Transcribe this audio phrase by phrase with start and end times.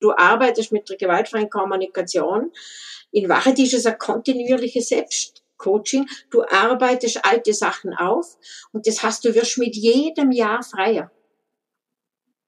[0.00, 2.50] Du arbeitest mit der gewaltfreien Kommunikation.
[3.12, 6.08] In Wahrheit ist es ein kontinuierliches Selbstcoaching.
[6.30, 8.38] Du arbeitest alte Sachen auf
[8.72, 11.10] und das hast du wirst mit jedem Jahr freier.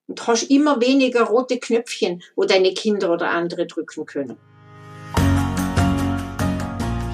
[0.06, 4.38] Und hast immer weniger rote Knöpfchen, wo deine Kinder oder andere drücken können.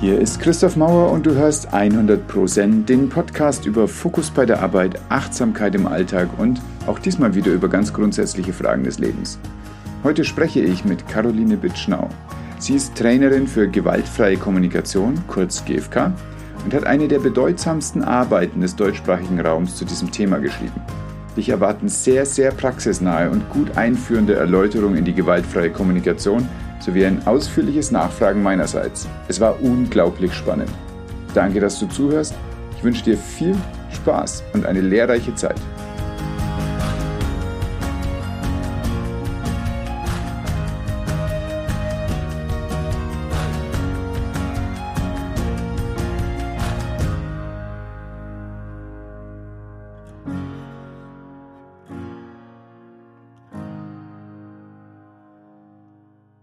[0.01, 5.01] Hier ist Christoph Mauer und du hörst 100% den Podcast über Fokus bei der Arbeit,
[5.09, 9.41] Achtsamkeit im Alltag und auch diesmal wieder über ganz grundsätzliche Fragen des Lebens.
[10.05, 12.09] Heute spreche ich mit Caroline Bitschnau.
[12.61, 16.13] Sie ist Trainerin für gewaltfreie Kommunikation, kurz GFK,
[16.65, 20.81] und hat eine der bedeutsamsten Arbeiten des deutschsprachigen Raums zu diesem Thema geschrieben.
[21.37, 27.27] Dich erwarten sehr, sehr praxisnahe und gut einführende Erläuterungen in die gewaltfreie Kommunikation sowie ein
[27.27, 29.09] ausführliches Nachfragen meinerseits.
[29.27, 30.71] Es war unglaublich spannend.
[31.35, 32.35] Danke, dass du zuhörst.
[32.77, 33.57] Ich wünsche dir viel
[33.93, 35.61] Spaß und eine lehrreiche Zeit.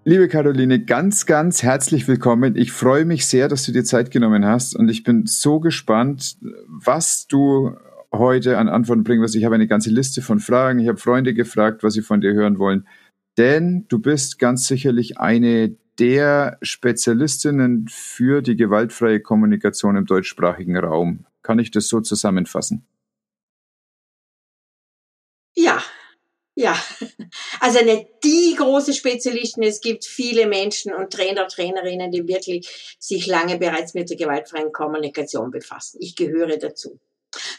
[0.07, 2.55] Liebe Caroline, ganz, ganz herzlich willkommen.
[2.55, 6.37] Ich freue mich sehr, dass du dir Zeit genommen hast und ich bin so gespannt,
[6.67, 7.75] was du
[8.13, 9.35] heute an Antworten bringen wirst.
[9.35, 10.77] Ich habe eine ganze Liste von Fragen.
[10.77, 12.87] Ich habe Freunde gefragt, was sie von dir hören wollen.
[13.39, 21.25] Denn du bist ganz sicherlich eine der Spezialistinnen für die gewaltfreie Kommunikation im deutschsprachigen Raum.
[21.41, 22.85] Kann ich das so zusammenfassen?
[25.55, 25.81] Ja,
[26.55, 26.75] ja,
[27.59, 29.61] also nicht die große Spezialisten.
[29.61, 34.71] Es gibt viele Menschen und Trainer, Trainerinnen, die wirklich sich lange bereits mit der gewaltfreien
[34.71, 35.97] Kommunikation befassen.
[36.01, 36.99] Ich gehöre dazu.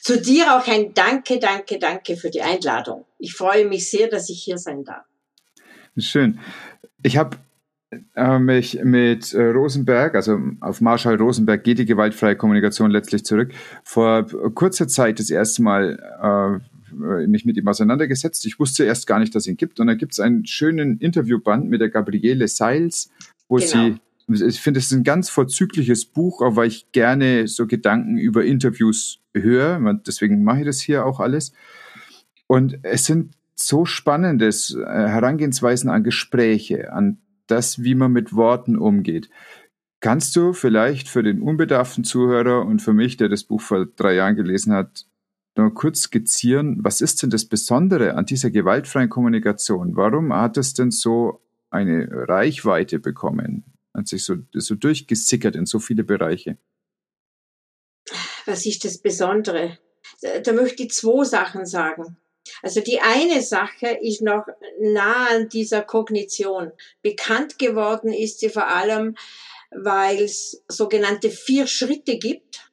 [0.00, 3.04] Zu dir auch ein Danke, danke, danke für die Einladung.
[3.18, 5.04] Ich freue mich sehr, dass ich hier sein darf.
[5.98, 6.40] Schön.
[7.02, 7.36] Ich habe
[8.14, 13.52] äh, mich mit äh, Rosenberg, also auf Marschall Rosenberg geht die gewaltfreie Kommunikation letztlich zurück,
[13.84, 18.44] vor kurzer Zeit das erste Mal äh, äh, mich mit ihm auseinandergesetzt.
[18.46, 19.80] Ich wusste erst gar nicht, dass es ihn gibt.
[19.80, 23.10] Und da gibt es einen schönen Interviewband mit der Gabriele Seils,
[23.48, 23.68] wo genau.
[23.68, 23.96] sie
[24.28, 28.44] ich finde, es ist ein ganz vorzügliches Buch, auch weil ich gerne so Gedanken über
[28.44, 29.94] Interviews höre.
[30.04, 31.52] Deswegen mache ich das hier auch alles.
[32.48, 38.76] Und es sind so spannendes äh, Herangehensweisen an Gespräche, an das, wie man mit Worten
[38.76, 39.30] umgeht.
[40.00, 44.14] Kannst du vielleicht für den unbedarften Zuhörer und für mich, der das Buch vor drei
[44.14, 45.06] Jahren gelesen hat,
[45.56, 49.96] nur kurz skizzieren, was ist denn das Besondere an dieser gewaltfreien Kommunikation?
[49.96, 51.40] Warum hat es denn so
[51.70, 53.64] eine Reichweite bekommen?
[53.94, 56.58] Hat sich so, so durchgesickert in so viele Bereiche?
[58.44, 59.78] Was ist das Besondere?
[60.44, 62.16] Da möchte ich zwei Sachen sagen.
[62.62, 64.46] Also die eine Sache ist noch
[64.80, 66.72] nah an dieser Kognition.
[67.02, 69.16] Bekannt geworden ist sie vor allem,
[69.70, 72.65] weil es sogenannte vier Schritte gibt,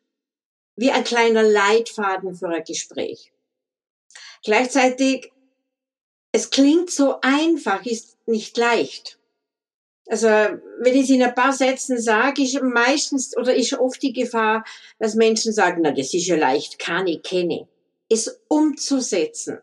[0.75, 3.31] wie ein kleiner Leitfaden für ein Gespräch.
[4.43, 5.31] Gleichzeitig,
[6.31, 9.19] es klingt so einfach, ist nicht leicht.
[10.07, 14.11] Also, wenn ich es in ein paar Sätzen sage, ist meistens oder ist oft die
[14.11, 14.65] Gefahr,
[14.99, 17.67] dass Menschen sagen, na, das ist ja leicht, kann ich, kenne.
[18.09, 19.59] Es umzusetzen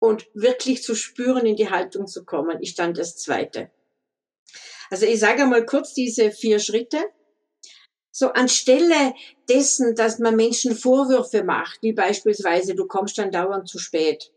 [0.00, 3.70] und wirklich zu spüren, in die Haltung zu kommen, ist dann das Zweite.
[4.90, 6.98] Also ich sage einmal kurz diese vier Schritte.
[8.16, 9.12] So anstelle
[9.48, 14.30] dessen, dass man Menschen Vorwürfe macht, wie beispielsweise du kommst dann dauernd zu spät,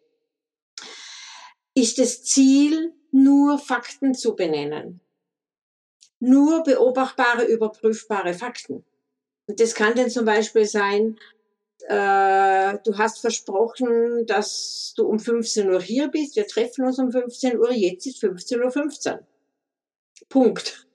[1.75, 4.99] ist das Ziel, nur Fakten zu benennen.
[6.19, 8.83] Nur beobachtbare, überprüfbare Fakten.
[9.45, 11.19] Und das kann denn zum Beispiel sein,
[11.88, 17.11] äh, du hast versprochen, dass du um 15 Uhr hier bist, wir treffen uns um
[17.11, 18.71] 15 Uhr, jetzt ist 15.15 Uhr.
[18.71, 19.19] 15.
[20.29, 20.86] Punkt.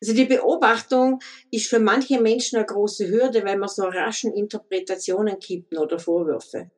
[0.00, 1.20] Also die Beobachtung
[1.50, 6.70] ist für manche Menschen eine große Hürde, weil man so raschen Interpretationen kippen oder Vorwürfe.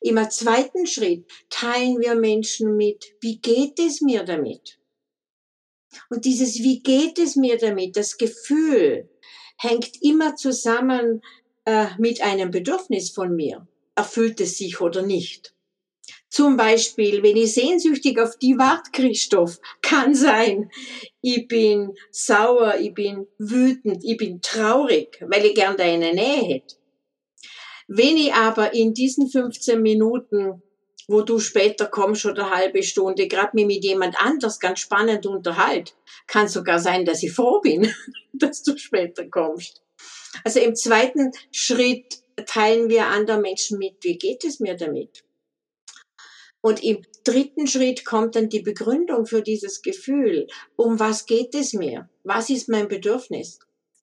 [0.00, 4.78] Im zweiten Schritt teilen wir Menschen mit, wie geht es mir damit?
[6.10, 9.08] Und dieses wie geht es mir damit, das Gefühl
[9.58, 11.22] hängt immer zusammen
[11.64, 13.66] äh, mit einem Bedürfnis von mir.
[13.94, 15.51] Erfüllt es sich oder nicht?
[16.32, 20.70] Zum Beispiel, wenn ich sehnsüchtig auf die wart, Christoph, kann sein,
[21.20, 26.76] ich bin sauer, ich bin wütend, ich bin traurig, weil ich gern deine Nähe hätte.
[27.86, 30.62] Wenn ich aber in diesen 15 Minuten,
[31.06, 35.26] wo du später kommst oder eine halbe Stunde, gerade mich mit jemand anders ganz spannend
[35.26, 35.94] unterhalt,
[36.26, 37.92] kann sogar sein, dass ich froh bin,
[38.32, 39.82] dass du später kommst.
[40.44, 45.24] Also im zweiten Schritt teilen wir anderen Menschen mit, wie geht es mir damit?
[46.62, 50.46] Und im dritten Schritt kommt dann die Begründung für dieses Gefühl.
[50.76, 52.08] Um was geht es mir?
[52.24, 53.58] Was ist mein Bedürfnis?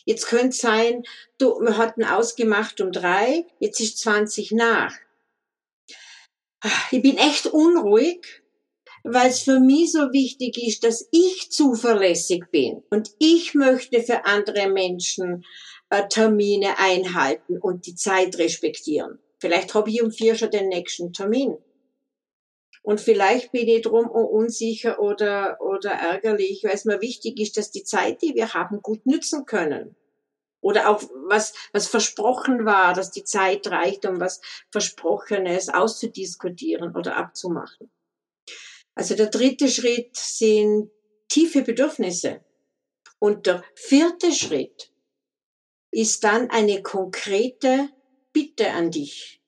[0.05, 1.03] Jetzt könnte sein,
[1.37, 4.93] du, wir hatten ausgemacht um drei, jetzt ist 20 nach.
[6.91, 8.41] Ich bin echt unruhig,
[9.03, 14.25] weil es für mich so wichtig ist, dass ich zuverlässig bin und ich möchte für
[14.25, 15.45] andere Menschen
[15.89, 19.19] äh, Termine einhalten und die Zeit respektieren.
[19.39, 21.57] Vielleicht habe ich um vier schon den nächsten Termin.
[22.89, 27.69] Und vielleicht bin ich drum unsicher oder, oder ärgerlich, weil es mir wichtig ist, dass
[27.69, 29.95] die Zeit, die wir haben, gut nützen können.
[30.59, 34.41] Oder auch was, was versprochen war, dass die Zeit reicht, um was
[34.71, 37.91] Versprochenes auszudiskutieren oder abzumachen.
[38.95, 40.89] Also der dritte Schritt sind
[41.27, 42.43] tiefe Bedürfnisse.
[43.19, 44.91] Und der vierte Schritt
[45.91, 47.89] ist dann eine konkrete
[48.33, 49.43] Bitte an dich.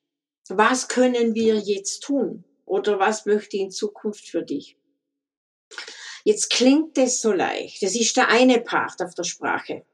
[0.48, 2.44] Was können wir jetzt tun?
[2.72, 4.78] Oder was möchte ich in Zukunft für dich?
[6.24, 7.82] Jetzt klingt es so leicht.
[7.82, 9.84] Das ist der eine Part auf der Sprache.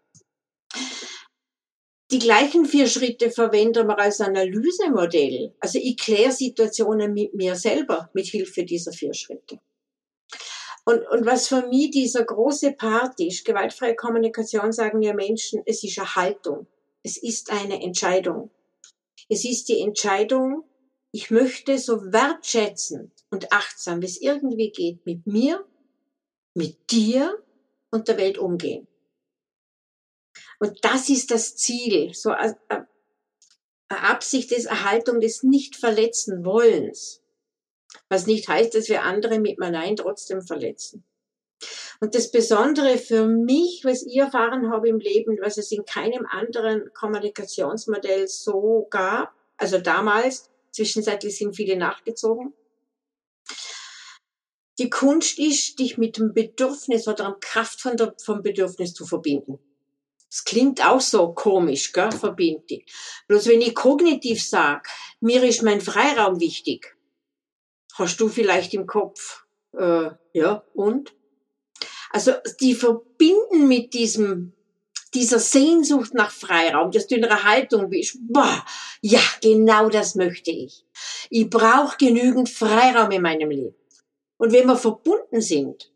[2.12, 5.56] Die gleichen vier Schritte verwenden wir als Analysemodell.
[5.58, 9.58] Also ich kläre Situationen mit mir selber mit Hilfe dieser vier Schritte.
[10.84, 15.82] Und, und was für mich dieser große Part ist, gewaltfreie Kommunikation sagen ja Menschen, es
[15.82, 16.68] ist eine Haltung.
[17.02, 18.52] Es ist eine Entscheidung.
[19.28, 20.62] Es ist die Entscheidung,
[21.18, 25.66] ich möchte so wertschätzend und achtsam, wie es irgendwie geht, mit mir,
[26.54, 27.42] mit dir
[27.90, 28.86] und der Welt umgehen.
[30.60, 32.86] Und das ist das Ziel, so eine
[33.88, 37.20] Absicht des Erhaltung des Nicht-Verletzen Wollens.
[38.08, 41.02] Was nicht heißt, dass wir andere mit Nein trotzdem verletzen.
[42.00, 46.26] Und das Besondere für mich, was ich erfahren habe im Leben, was es in keinem
[46.26, 50.48] anderen Kommunikationsmodell so gab, also damals,
[50.78, 52.54] zwischenzeitlich sind viele nachgezogen.
[54.78, 59.04] Die Kunst ist, dich mit dem Bedürfnis oder am Kraft von der, vom Bedürfnis zu
[59.04, 59.58] verbinden.
[60.30, 62.84] Es klingt auch so komisch, gell, verbind dich.
[63.26, 64.88] Bloß wenn ich kognitiv sag,
[65.20, 66.96] mir ist mein Freiraum wichtig,
[67.94, 71.14] hast du vielleicht im Kopf, äh, ja, und?
[72.10, 74.52] Also die verbinden mit diesem,
[75.14, 78.64] dieser Sehnsucht nach Freiraum, dass du in einer Haltung bist, boah,
[79.00, 80.84] ja, genau das möchte ich.
[81.30, 83.74] Ich brauche genügend Freiraum in meinem Leben.
[84.36, 85.92] Und wenn wir verbunden sind,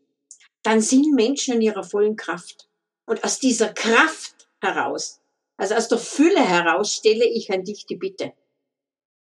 [0.63, 2.69] dann sind Menschen in ihrer vollen Kraft.
[3.05, 5.21] Und aus dieser Kraft heraus,
[5.57, 8.33] also aus der Fülle heraus, stelle ich an dich die Bitte.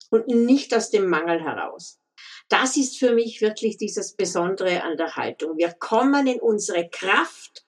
[0.09, 1.99] Und nicht aus dem Mangel heraus.
[2.49, 5.57] Das ist für mich wirklich dieses Besondere an der Haltung.
[5.57, 7.66] Wir kommen in unsere Kraft,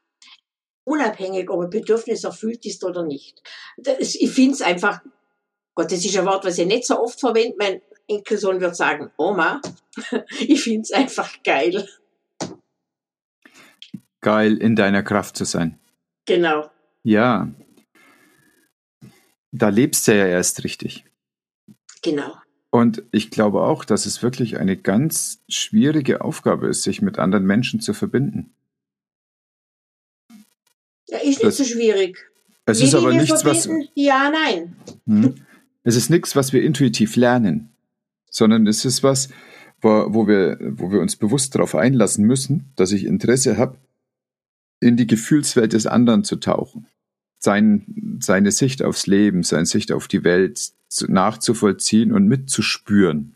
[0.89, 3.41] unabhängig, ob ein Bedürfnis erfüllt ist oder nicht.
[3.77, 5.01] Das, ich finde es einfach,
[5.75, 7.55] Gott, das ist ein Wort, was ich nicht so oft verwende.
[7.57, 9.61] Mein Enkelsohn wird sagen, Oma,
[10.39, 11.87] ich finde es einfach geil.
[14.21, 15.79] Geil, in deiner Kraft zu sein.
[16.25, 16.69] Genau.
[17.03, 17.49] Ja.
[19.51, 21.05] Da lebst du ja erst richtig.
[22.01, 22.35] Genau.
[22.71, 27.45] Und ich glaube auch, dass es wirklich eine ganz schwierige Aufgabe ist, sich mit anderen
[27.45, 28.53] Menschen zu verbinden.
[31.09, 32.17] Ja, ist nicht das, so schwierig.
[32.65, 33.69] Es Wie ist aber nichts, was.
[33.95, 34.75] Ja, nein.
[35.05, 35.35] Hm,
[35.83, 37.69] es ist nichts, was wir intuitiv lernen,
[38.29, 39.29] sondern es ist was,
[39.81, 43.77] wo, wo, wir, wo wir uns bewusst darauf einlassen müssen, dass ich Interesse habe,
[44.81, 46.87] in die Gefühlswelt des anderen zu tauchen,
[47.39, 50.71] sein, seine Sicht aufs Leben, seine Sicht auf die Welt
[51.07, 53.35] nachzuvollziehen und mitzuspüren.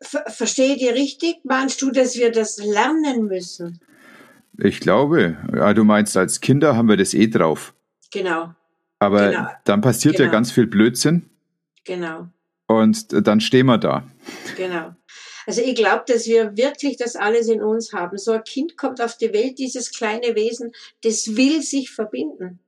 [0.00, 1.36] Ver Verstehe dir richtig?
[1.44, 3.80] Meinst du, dass wir das lernen müssen?
[4.64, 5.36] Ich glaube.
[5.52, 7.74] Ja, du meinst, als Kinder haben wir das eh drauf.
[8.12, 8.54] Genau.
[9.00, 9.48] Aber genau.
[9.64, 10.26] dann passiert genau.
[10.26, 11.28] ja ganz viel Blödsinn.
[11.84, 12.28] Genau.
[12.68, 14.06] Und dann stehen wir da.
[14.56, 14.94] Genau.
[15.46, 18.16] Also ich glaube, dass wir wirklich das alles in uns haben.
[18.18, 20.70] So ein Kind kommt auf die Welt, dieses kleine Wesen,
[21.02, 22.60] das will sich verbinden.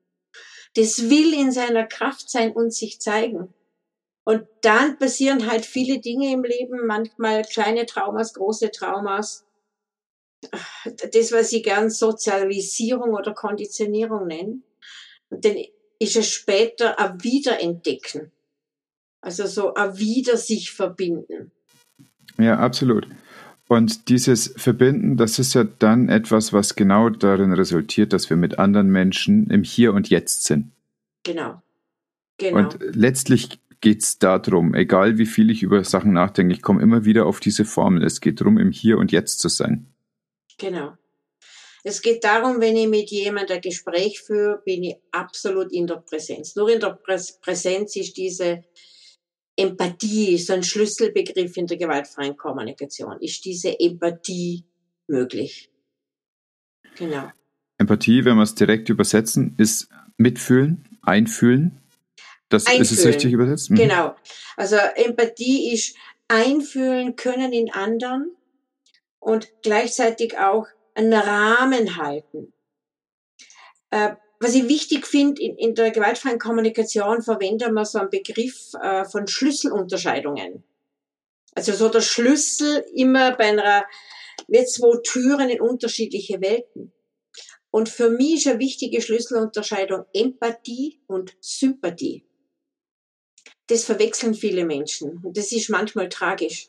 [0.74, 3.54] Das will in seiner Kraft sein und sich zeigen.
[4.24, 9.43] Und dann passieren halt viele Dinge im Leben, manchmal kleine Traumas, große Traumas.
[10.84, 14.58] Das, was ich gern Sozialisierung oder Konditionierung nenne.
[15.30, 15.56] Dann
[15.98, 18.30] ist es später ein Wiederentdecken.
[19.20, 21.50] Also so ein Wieder sich verbinden.
[22.38, 23.06] Ja, absolut.
[23.68, 28.58] Und dieses Verbinden, das ist ja dann etwas, was genau darin resultiert, dass wir mit
[28.58, 30.72] anderen Menschen im Hier und Jetzt sind.
[31.22, 31.62] Genau.
[32.36, 32.58] genau.
[32.58, 37.04] Und letztlich geht es darum, egal wie viel ich über Sachen nachdenke, ich komme immer
[37.04, 38.04] wieder auf diese Formel.
[38.04, 39.86] Es geht darum, im Hier und Jetzt zu sein.
[40.58, 40.96] Genau.
[41.82, 45.96] Es geht darum, wenn ich mit jemandem ein Gespräch führe, bin ich absolut in der
[45.96, 46.56] Präsenz.
[46.56, 46.98] Nur in der
[47.42, 48.64] Präsenz ist diese
[49.56, 53.20] Empathie ist ein Schlüsselbegriff in der gewaltfreien Kommunikation.
[53.20, 54.64] Ist diese Empathie
[55.06, 55.70] möglich?
[56.96, 57.30] Genau.
[57.78, 61.80] Empathie, wenn wir es direkt übersetzen, ist mitfühlen, einfühlen.
[62.48, 62.82] Das einfühlen.
[62.82, 63.70] ist es richtig übersetzt?
[63.70, 63.76] Mhm.
[63.76, 64.16] Genau.
[64.56, 65.96] Also Empathie ist
[66.28, 68.30] einfühlen können in anderen
[69.24, 72.52] und gleichzeitig auch einen Rahmen halten.
[73.90, 78.74] Äh, was ich wichtig finde, in, in, der gewaltfreien Kommunikation verwenden wir so einen Begriff
[78.82, 80.62] äh, von Schlüsselunterscheidungen.
[81.54, 83.86] Also so der Schlüssel immer bei einer,
[84.48, 86.92] wie zwei Türen in unterschiedliche Welten.
[87.70, 92.26] Und für mich ist eine wichtige Schlüsselunterscheidung Empathie und Sympathie.
[93.68, 96.68] Das verwechseln viele Menschen und das ist manchmal tragisch.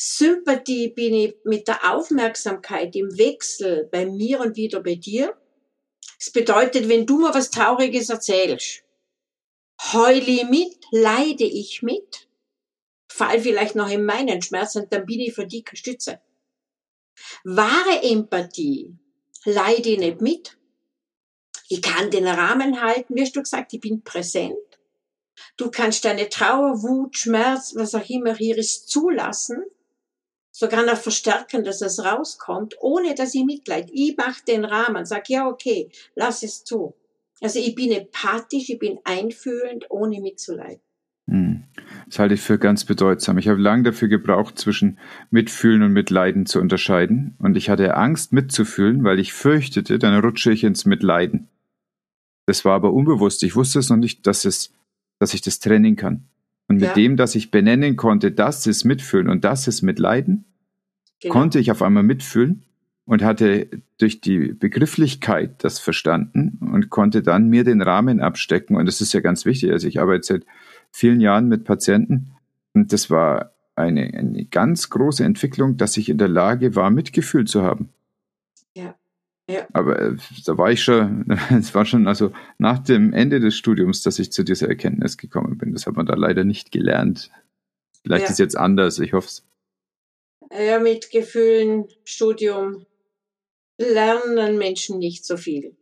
[0.00, 5.36] Sympathie bin ich mit der Aufmerksamkeit im Wechsel bei mir und wieder bei dir
[6.18, 8.82] es bedeutet, wenn du mir was Trauriges erzählst,
[9.92, 12.28] heule ich mit, leide ich mit,
[13.08, 16.20] fall vielleicht noch in meinen Schmerz und dann bin ich für dich Stütze.
[17.44, 18.96] Wahre Empathie
[19.44, 20.58] leide ich nicht mit.
[21.68, 24.56] Ich kann den Rahmen halten, wie hast du gesagt, ich bin präsent.
[25.56, 29.64] Du kannst deine Trauer, Wut, Schmerz, was auch immer hier ist, zulassen
[30.58, 33.90] sogar noch verstärken, dass es rauskommt, ohne dass ich Mitleid.
[33.92, 36.94] Ich mache den Rahmen, sag ja okay, lass es zu.
[37.40, 40.80] Also ich bin empathisch, ich bin einfühlend, ohne mitzuleiden.
[41.30, 41.62] Hm.
[42.06, 43.38] Das halte ich für ganz bedeutsam.
[43.38, 44.98] Ich habe lange dafür gebraucht, zwischen
[45.30, 47.36] Mitfühlen und Mitleiden zu unterscheiden.
[47.38, 51.46] Und ich hatte Angst mitzufühlen, weil ich fürchtete, dann rutsche ich ins Mitleiden.
[52.46, 53.44] Das war aber unbewusst.
[53.44, 54.72] Ich wusste es noch nicht, dass, es,
[55.20, 56.24] dass ich das trennen kann.
[56.68, 56.94] Und mit ja.
[56.94, 60.44] dem, dass ich benennen konnte, das ist Mitfühlen und das ist Mitleiden,
[61.20, 61.32] genau.
[61.32, 62.62] konnte ich auf einmal mitfühlen
[63.06, 68.76] und hatte durch die Begrifflichkeit das verstanden und konnte dann mir den Rahmen abstecken.
[68.76, 69.72] Und das ist ja ganz wichtig.
[69.72, 70.46] Also ich arbeite seit
[70.92, 72.32] vielen Jahren mit Patienten
[72.74, 77.46] und das war eine, eine ganz große Entwicklung, dass ich in der Lage war, Mitgefühl
[77.46, 77.88] zu haben.
[78.74, 78.94] Ja.
[79.48, 79.66] Ja.
[79.72, 81.26] Aber äh, da war ich schon,
[81.58, 85.56] es war schon also nach dem Ende des Studiums, dass ich zu dieser Erkenntnis gekommen
[85.56, 85.72] bin.
[85.72, 87.30] Das hat man da leider nicht gelernt.
[88.02, 88.30] Vielleicht ja.
[88.30, 89.44] ist jetzt anders, ich hoffe es.
[90.52, 92.86] Ja, mit Gefühlen, Studium
[93.78, 95.76] lernen Menschen nicht so viel.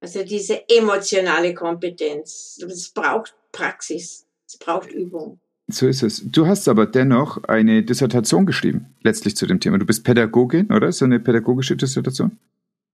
[0.00, 5.38] Also diese emotionale Kompetenz, es braucht Praxis, es braucht Übung.
[5.68, 6.22] So ist es.
[6.24, 9.78] Du hast aber dennoch eine Dissertation geschrieben, letztlich zu dem Thema.
[9.78, 10.90] Du bist Pädagogin, oder?
[10.90, 12.38] So eine pädagogische Dissertation?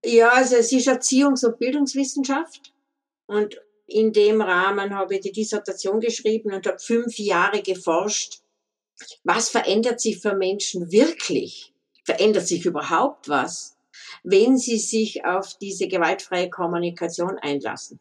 [0.06, 2.72] Ja, also es ist Erziehungs- und Bildungswissenschaft.
[3.26, 8.40] Und in dem Rahmen habe ich die Dissertation geschrieben und habe fünf Jahre geforscht.
[9.24, 11.74] Was verändert sich für Menschen wirklich?
[12.04, 13.76] Verändert sich überhaupt was,
[14.22, 17.98] wenn sie sich auf diese gewaltfreie Kommunikation einlassen?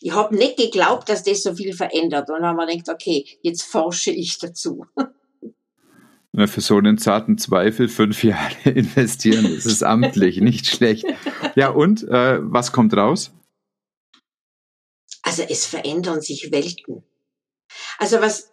[0.00, 2.28] Ich habe nicht geglaubt, dass das so viel verändert.
[2.28, 4.84] Und dann haben wir gedacht, okay, jetzt forsche ich dazu.
[6.46, 11.06] für so einen zarten Zweifel fünf Jahre investieren, das ist amtlich, nicht schlecht.
[11.54, 13.32] Ja, und äh, was kommt raus?
[15.22, 17.02] Also es verändern sich Welten.
[17.98, 18.52] Also was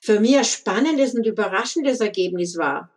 [0.00, 2.90] für mich ein spannendes und überraschendes Ergebnis war,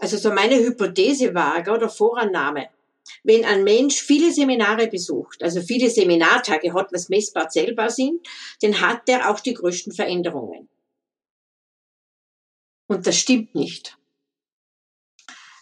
[0.00, 2.68] also so meine Hypothese war, oder Vorannahme,
[3.22, 8.26] wenn ein Mensch viele Seminare besucht, also viele Seminartage hat, was messbar zählbar sind,
[8.62, 10.68] dann hat er auch die größten Veränderungen.
[12.90, 13.96] Und das stimmt nicht.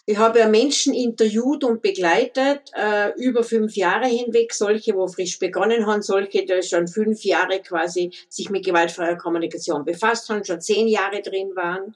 [0.06, 5.38] Ich habe ja Menschen interviewt und begleitet, äh, über fünf Jahre hinweg, solche, wo frisch
[5.38, 10.62] begonnen haben, solche, die schon fünf Jahre quasi sich mit gewaltfreier Kommunikation befasst haben, schon
[10.62, 11.94] zehn Jahre drin waren,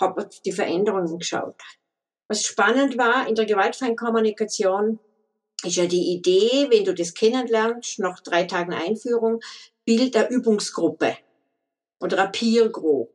[0.00, 1.60] habe die Veränderungen geschaut.
[2.28, 5.00] Was spannend war in der gewaltfreien Kommunikation,
[5.62, 9.40] ist ja die Idee, wenn du das kennenlernst, nach drei Tagen Einführung,
[9.84, 11.18] Bild der Übungsgruppe
[12.00, 13.10] oder ein Peer Group.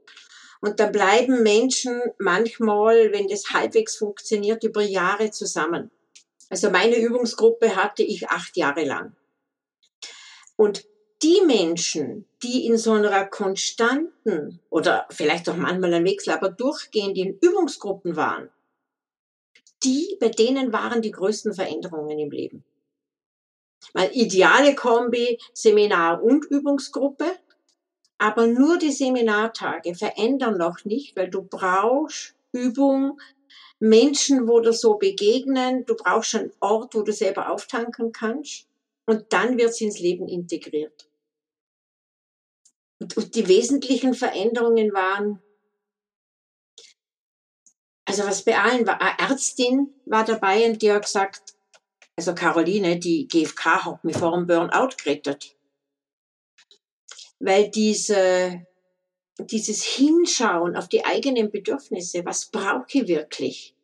[0.62, 5.92] Und da bleiben Menschen manchmal, wenn das halbwegs funktioniert, über Jahre zusammen.
[6.50, 9.16] Also meine Übungsgruppe hatte ich acht Jahre lang.
[10.56, 10.86] Und
[11.22, 17.18] die Menschen, die in so einer konstanten oder vielleicht auch manchmal ein Wechsel, aber durchgehend
[17.18, 18.50] in Übungsgruppen waren,
[19.84, 22.64] die, bei denen waren die größten Veränderungen im Leben.
[23.94, 27.26] Weil ideale Kombi, Seminar und Übungsgruppe,
[28.18, 33.20] aber nur die Seminartage verändern noch nicht, weil du brauchst Übung,
[33.80, 38.68] Menschen, wo dir so begegnen, du brauchst einen Ort, wo du selber auftanken kannst.
[39.06, 41.08] Und dann wird es ins Leben integriert.
[43.00, 45.42] Und, und die wesentlichen Veränderungen waren,
[48.06, 51.56] also was bei allen war, eine Ärztin war dabei und die hat gesagt,
[52.16, 55.57] also Caroline, die GfK hat mich vor dem Burnout gerettet
[57.40, 58.66] weil diese
[59.40, 63.76] dieses Hinschauen auf die eigenen Bedürfnisse, was brauche ich wirklich?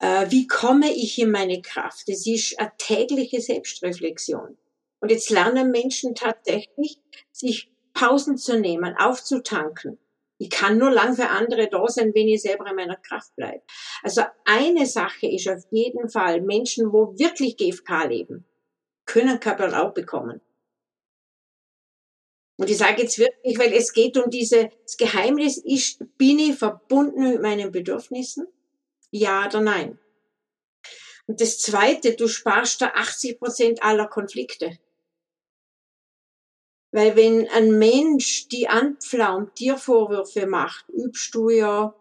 [0.00, 2.08] Äh, wie komme ich in meine Kraft?
[2.08, 4.58] Das ist eine tägliche Selbstreflexion.
[5.00, 6.98] Und jetzt lernen Menschen tatsächlich,
[7.32, 9.98] sich Pausen zu nehmen, aufzutanken.
[10.38, 13.62] Ich kann nur lang für andere da sein, wenn ich selber in meiner Kraft bleibe.
[14.02, 18.44] Also eine Sache ist auf jeden Fall, Menschen, wo wirklich GFK leben,
[19.06, 20.42] können kein bekommen.
[22.56, 26.56] Und ich sage jetzt wirklich, weil es geht um diese, das Geheimnis ist, bin ich
[26.56, 28.46] verbunden mit meinen Bedürfnissen?
[29.10, 29.98] Ja oder nein?
[31.26, 34.78] Und das Zweite, du sparst da 80 Prozent aller Konflikte.
[36.92, 41.94] Weil wenn ein Mensch die anpflaumt, dir Vorwürfe macht, übst du ja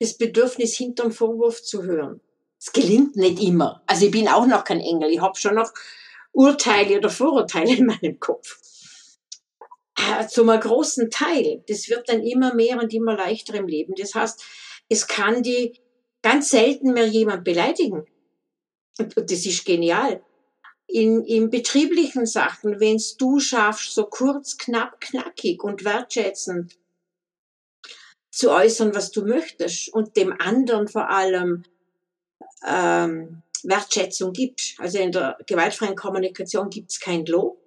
[0.00, 2.20] das Bedürfnis, hinterm Vorwurf zu hören.
[2.58, 3.82] Es gelingt nicht immer.
[3.86, 5.10] Also ich bin auch noch kein Engel.
[5.10, 5.72] Ich habe schon noch
[6.32, 8.58] Urteile oder Vorurteile in meinem Kopf.
[10.22, 11.62] Zum großen Teil.
[11.68, 13.94] Das wird dann immer mehr und immer leichter im Leben.
[13.96, 14.42] Das heißt,
[14.88, 15.78] es kann die
[16.22, 18.06] ganz selten mehr jemand beleidigen.
[18.98, 20.22] Und, und das ist genial.
[20.86, 26.78] In, in betrieblichen Sachen, wenn's du schaffst, so kurz, knapp, knackig und wertschätzend
[28.30, 31.64] zu äußern, was du möchtest und dem anderen vor allem
[32.66, 34.78] ähm, Wertschätzung gibst.
[34.78, 37.60] Also in der gewaltfreien Kommunikation gibt's kein Lob,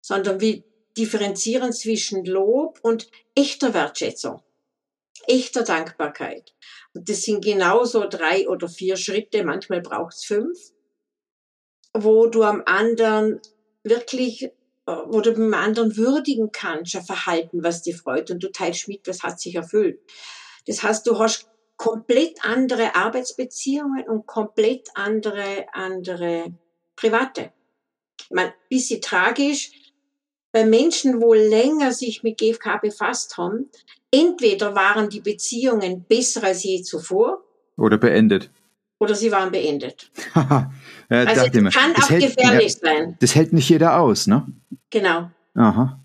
[0.00, 0.64] sondern wie
[1.00, 4.42] differenzieren zwischen Lob und echter Wertschätzung,
[5.26, 6.54] echter Dankbarkeit.
[6.92, 10.58] Und das sind genauso drei oder vier Schritte, manchmal braucht's fünf,
[11.94, 13.40] wo du am anderen
[13.82, 14.50] wirklich, äh,
[14.86, 19.08] wo du dem anderen würdigen kannst, ein Verhalten, was dir freut und du teilst mit,
[19.08, 20.00] was hat sich erfüllt.
[20.66, 26.52] Das heißt, du hast komplett andere Arbeitsbeziehungen und komplett andere, andere
[26.94, 27.54] private.
[28.20, 29.72] Ich meine, bisschen tragisch,
[30.52, 33.70] bei Menschen, wo länger sich mit GFK befasst haben,
[34.10, 37.44] entweder waren die Beziehungen besser als je zuvor.
[37.76, 38.50] Oder beendet.
[38.98, 40.10] Oder sie waren beendet.
[40.34, 40.70] ja,
[41.08, 43.16] also das kann das auch hält, gefährlich ja, sein.
[43.20, 44.46] Das hält nicht jeder aus, ne?
[44.90, 45.30] Genau.
[45.54, 46.00] Aha.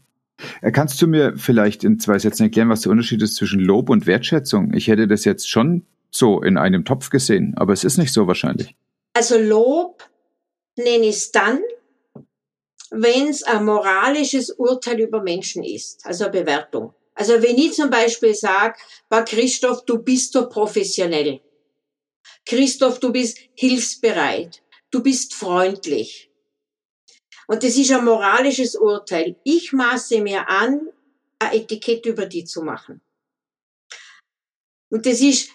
[0.62, 3.89] Äh, kannst du mir vielleicht in zwei Sätzen erklären, was der Unterschied ist zwischen Lob
[3.89, 4.73] und Wertschätzung?
[4.73, 8.27] Ich hätte das jetzt schon so in einem Topf gesehen, aber es ist nicht so
[8.27, 8.75] wahrscheinlich.
[9.13, 10.03] Also Lob
[10.77, 11.60] nenne ich es dann,
[12.91, 16.93] wenn es ein moralisches Urteil über Menschen ist, also eine Bewertung.
[17.13, 18.78] Also wenn ich zum Beispiel sage,
[19.10, 21.41] war Christoph, du bist so professionell.
[22.45, 24.62] Christoph, du bist hilfsbereit.
[24.91, 26.30] Du bist freundlich.
[27.48, 29.36] Und das ist ein moralisches Urteil.
[29.43, 30.89] Ich maße mir an,
[31.39, 33.02] ein Etikett über die zu machen.
[34.89, 35.50] Und das ist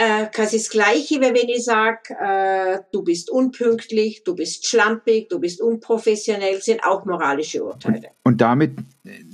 [0.00, 5.28] äh, quasi das Gleiche, wie wenn ich sage, äh, du bist unpünktlich, du bist schlampig,
[5.28, 8.08] du bist unprofessionell, sind auch moralische Urteile.
[8.22, 8.72] Und, und damit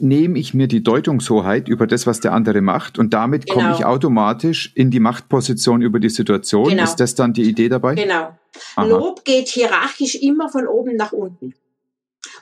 [0.00, 3.60] nehme ich mir die Deutungshoheit über das, was der andere macht, und damit genau.
[3.60, 6.70] komme ich automatisch in die Machtposition über die Situation.
[6.70, 6.82] Genau.
[6.82, 7.94] Ist das dann die Idee dabei?
[7.94, 8.36] Genau.
[8.74, 8.86] Aha.
[8.86, 11.54] Lob geht hierarchisch immer von oben nach unten.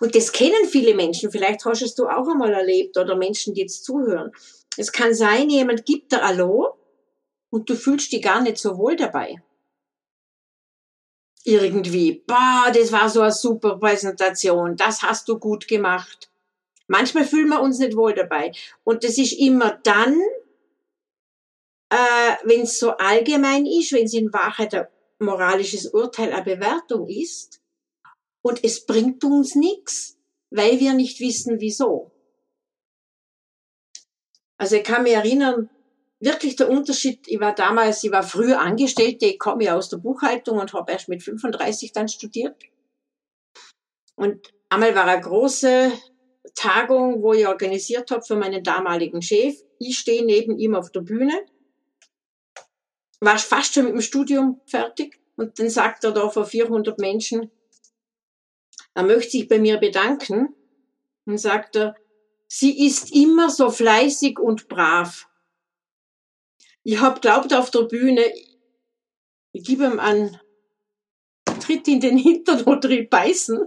[0.01, 1.31] Und das kennen viele Menschen.
[1.31, 4.31] Vielleicht hast du es du auch einmal erlebt oder Menschen, die jetzt zuhören.
[4.79, 6.79] Es kann sein, jemand gibt dir ein Lob
[7.55, 9.41] und du fühlst dich gar nicht so wohl dabei.
[11.45, 16.33] Irgendwie, bah, das war so eine super Präsentation, das hast du gut gemacht.
[16.89, 18.51] Manchmal fühlen wir uns nicht wohl dabei.
[18.83, 20.21] Und das ist immer dann,
[21.91, 24.89] äh, wenn es so allgemein ist, wenn es in Wahrheit ein
[25.21, 27.61] moralisches Urteil, eine Bewertung ist,
[28.43, 30.19] und es bringt uns nichts,
[30.51, 32.11] weil wir nicht wissen, wieso.
[34.57, 35.71] Also ich kann mich erinnern,
[36.21, 39.99] wirklich der Unterschied, ich war damals, ich war früher Angestellte, ich komme ja aus der
[39.99, 42.57] Buchhaltung und habe erst mit 35 dann studiert.
[44.17, 45.93] Und einmal war eine große
[46.55, 49.57] Tagung, wo ich organisiert habe für meinen damaligen Chef.
[49.79, 51.45] Ich stehe neben ihm auf der Bühne,
[53.21, 57.51] war fast schon mit dem Studium fertig und dann sagt er da vor 400 Menschen,
[58.95, 60.55] er möchte sich bei mir bedanken
[61.27, 61.97] und sagt er,
[62.47, 65.29] sie ist immer so fleißig und brav.
[66.85, 68.23] Ich hab glaubt auf der Bühne,
[69.53, 70.39] ich gebe ihm einen
[71.61, 73.67] Tritt in den Hintern oder ich beißen.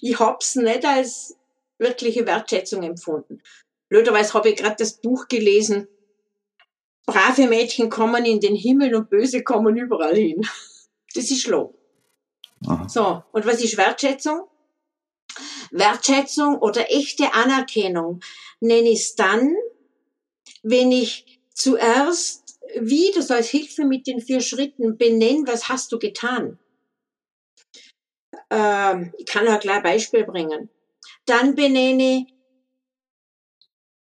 [0.00, 1.36] Ich hab's nicht als
[1.78, 3.40] wirkliche Wertschätzung empfunden.
[3.88, 5.88] Blöderweise habe ich gerade das Buch gelesen,
[7.06, 10.46] Brave Mädchen kommen in den Himmel und Böse kommen überall hin.
[11.12, 11.76] Das ist Lob.
[12.86, 14.46] So, und was ist Wertschätzung?
[15.72, 18.20] Wertschätzung oder echte Anerkennung
[18.60, 19.56] nenne ich es dann,
[20.62, 25.98] wenn ich Zuerst, wie du sollst Hilfe mit den vier Schritten benennen, was hast du
[25.98, 26.58] getan.
[28.48, 30.70] Ähm, ich kann auch gleich Beispiel bringen.
[31.26, 32.26] Dann benenne,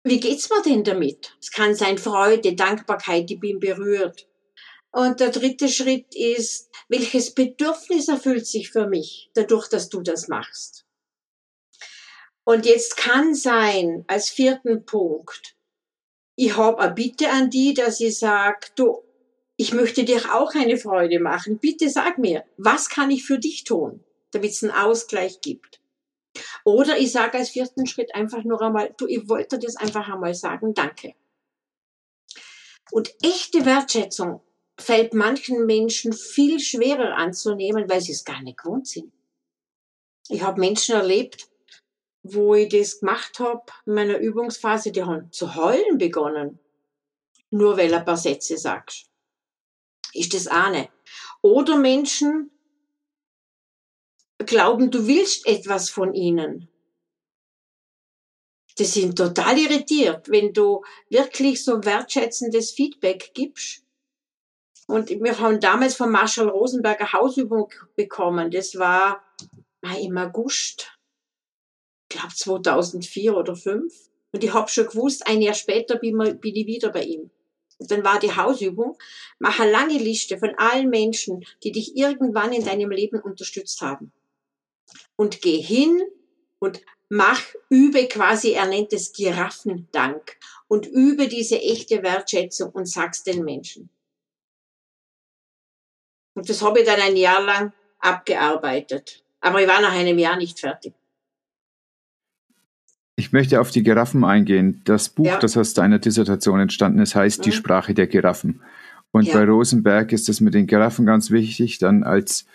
[0.05, 1.35] wie geht's mir denn damit?
[1.40, 4.29] Es kann sein Freude, Dankbarkeit, ich bin berührt.
[4.90, 10.29] Und der dritte Schritt ist, welches Bedürfnis erfüllt sich für mich dadurch, dass du das
[10.29, 10.85] machst?
[12.44, 15.57] Und jetzt kann sein, als vierten Punkt,
[16.40, 19.03] ich habe eine Bitte an die, dass ich sage, du,
[19.59, 21.59] ich möchte dir auch eine Freude machen.
[21.59, 25.83] Bitte sag mir, was kann ich für dich tun, damit es einen Ausgleich gibt?
[26.64, 30.33] Oder ich sage als vierten Schritt einfach nur einmal, du, ich wollte das einfach einmal
[30.33, 31.12] sagen, danke.
[32.90, 34.40] Und echte Wertschätzung
[34.79, 39.12] fällt manchen Menschen viel schwerer anzunehmen, weil sie es gar nicht gewohnt sind.
[40.31, 41.49] Ich habe Menschen erlebt,
[42.22, 46.59] wo ich das gemacht habe in meiner Übungsphase, die haben zu heulen begonnen.
[47.50, 49.06] Nur weil ein paar Sätze sagst.
[50.12, 50.88] Ist das eine.
[51.42, 52.50] Oder Menschen
[54.38, 56.68] glauben, du willst etwas von ihnen.
[58.78, 63.85] Die sind total irritiert, wenn du wirklich so wertschätzendes Feedback gibst.
[64.87, 68.50] Und wir haben damals von Marshall Rosenberger Hausübung bekommen.
[68.50, 69.22] Das war
[70.00, 70.99] im August
[72.20, 73.92] glaube 2004 oder 5.
[74.33, 77.30] Und ich habe schon gewusst, ein Jahr später bin, bin ich wieder bei ihm.
[77.78, 78.98] Und dann war die Hausübung,
[79.38, 84.12] mach eine lange Liste von allen Menschen, die dich irgendwann in deinem Leben unterstützt haben.
[85.16, 86.02] Und geh hin
[86.59, 90.37] und mach, übe quasi, er nennt es Giraffendank
[90.68, 93.88] und übe diese echte Wertschätzung und sag's den Menschen.
[96.35, 99.24] Und das habe ich dann ein Jahr lang abgearbeitet.
[99.40, 100.92] Aber ich war nach einem Jahr nicht fertig.
[103.20, 104.80] Ich möchte auf die Giraffen eingehen.
[104.87, 105.38] Das Buch, ja.
[105.38, 107.42] das aus deiner Dissertation entstanden ist, heißt mhm.
[107.42, 108.62] Die Sprache der Giraffen.
[109.12, 109.35] Und ja.
[109.35, 112.46] bei Rosenberg ist es mit den Giraffen ganz wichtig, dann als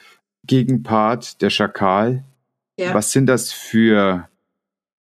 [0.44, 2.24] Gegenpart der Schakal.
[2.80, 2.96] Ja.
[2.96, 4.28] Was sind das für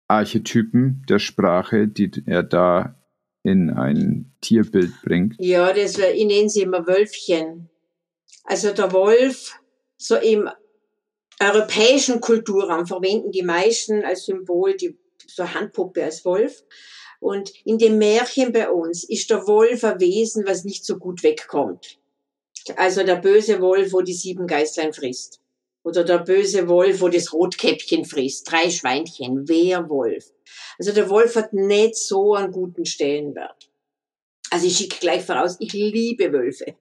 [0.08, 2.94] Archetypen der Sprache, die er da
[3.42, 5.34] in ein Tierbild bringt?
[5.40, 7.70] Ja, das, ich nenne sie immer Wölfchen.
[8.44, 9.60] Also der Wolf,
[9.98, 10.48] so im
[11.40, 14.96] europäischen Kulturraum verwenden die meisten als Symbol die
[15.28, 16.64] so Handpuppe als Wolf.
[17.20, 21.24] Und in dem Märchen bei uns ist der Wolf ein Wesen, was nicht so gut
[21.24, 21.98] wegkommt.
[22.76, 25.40] Also der böse Wolf, wo die sieben Geißlein frisst.
[25.84, 28.52] Oder der böse Wolf, wo das Rotkäppchen frisst.
[28.52, 30.32] Drei Schweinchen, Wehrwolf.
[30.80, 33.70] Also der Wolf hat nicht so einen guten Stellenwert.
[34.50, 36.76] Also ich schicke gleich voraus, ich liebe Wölfe.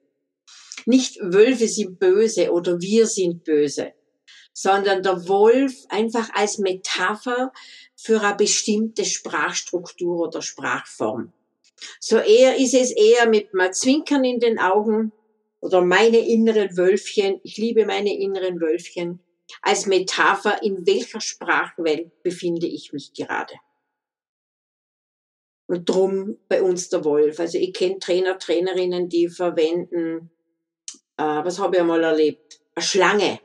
[0.85, 3.93] Nicht Wölfe sind böse oder wir sind böse,
[4.53, 7.51] sondern der Wolf einfach als Metapher
[8.05, 11.33] für eine bestimmte Sprachstruktur oder Sprachform.
[11.99, 15.11] So eher ist es eher mit einem Zwinkern in den Augen
[15.59, 19.21] oder meine inneren Wölfchen, ich liebe meine inneren Wölfchen,
[19.63, 23.55] als Metapher, in welcher Sprachwelt befinde ich mich gerade.
[25.65, 27.39] Und drum bei uns der Wolf.
[27.39, 30.29] Also ich kenne Trainer, Trainerinnen, die verwenden,
[31.17, 33.39] äh, was habe ich einmal erlebt, eine Schlange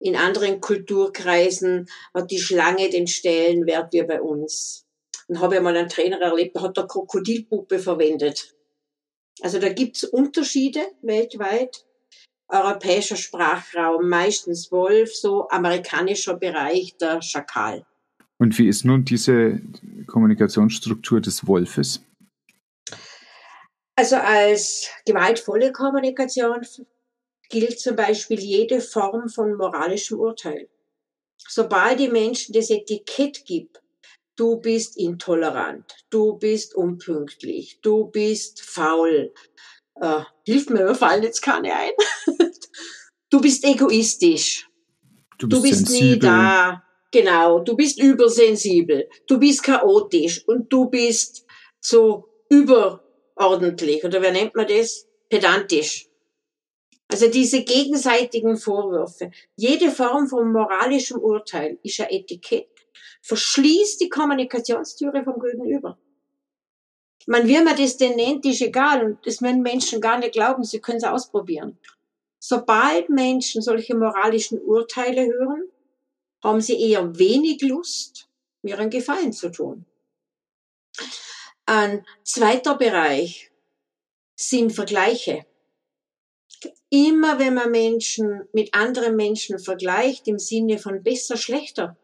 [0.00, 4.86] in anderen Kulturkreisen hat die Schlange den Stellenwert wie bei uns.
[5.28, 8.54] Und habe ich mal einen Trainer erlebt, der hat eine Krokodilpuppe verwendet.
[9.42, 11.84] Also da gibt's Unterschiede weltweit.
[12.48, 17.86] Europäischer Sprachraum, meistens Wolf, so amerikanischer Bereich der Schakal.
[18.38, 19.60] Und wie ist nun diese
[20.06, 22.00] Kommunikationsstruktur des Wolfes?
[23.94, 26.64] Also als gewaltvolle Kommunikation
[27.50, 30.68] gilt zum Beispiel jede Form von moralischem Urteil.
[31.36, 33.80] Sobald die Menschen das Etikett gibt,
[34.36, 39.32] du bist intolerant, du bist unpünktlich, du bist faul,
[40.00, 41.92] äh, hilf mir, mir fallen jetzt keine ein,
[43.30, 44.68] du bist egoistisch,
[45.38, 50.88] du bist, du bist nie da, genau, du bist übersensibel, du bist chaotisch und du
[50.88, 51.44] bist
[51.80, 55.06] so überordentlich, oder wer nennt man das?
[55.28, 56.09] Pedantisch.
[57.10, 62.68] Also diese gegenseitigen Vorwürfe, jede Form von moralischem Urteil ist ein Etikett,
[63.22, 65.98] verschließt die Kommunikationstüre vom Gegenüber.
[67.26, 70.62] Man, wie man das denn nennt, ist egal und das werden Menschen gar nicht glauben,
[70.62, 71.78] sie können es ausprobieren.
[72.38, 75.64] Sobald Menschen solche moralischen Urteile hören,
[76.42, 78.28] haben sie eher wenig Lust,
[78.62, 79.84] mir einen Gefallen zu tun.
[81.66, 83.50] Ein zweiter Bereich
[84.34, 85.44] sind Vergleiche
[86.90, 91.96] immer wenn man Menschen mit anderen Menschen vergleicht, im Sinne von besser, schlechter,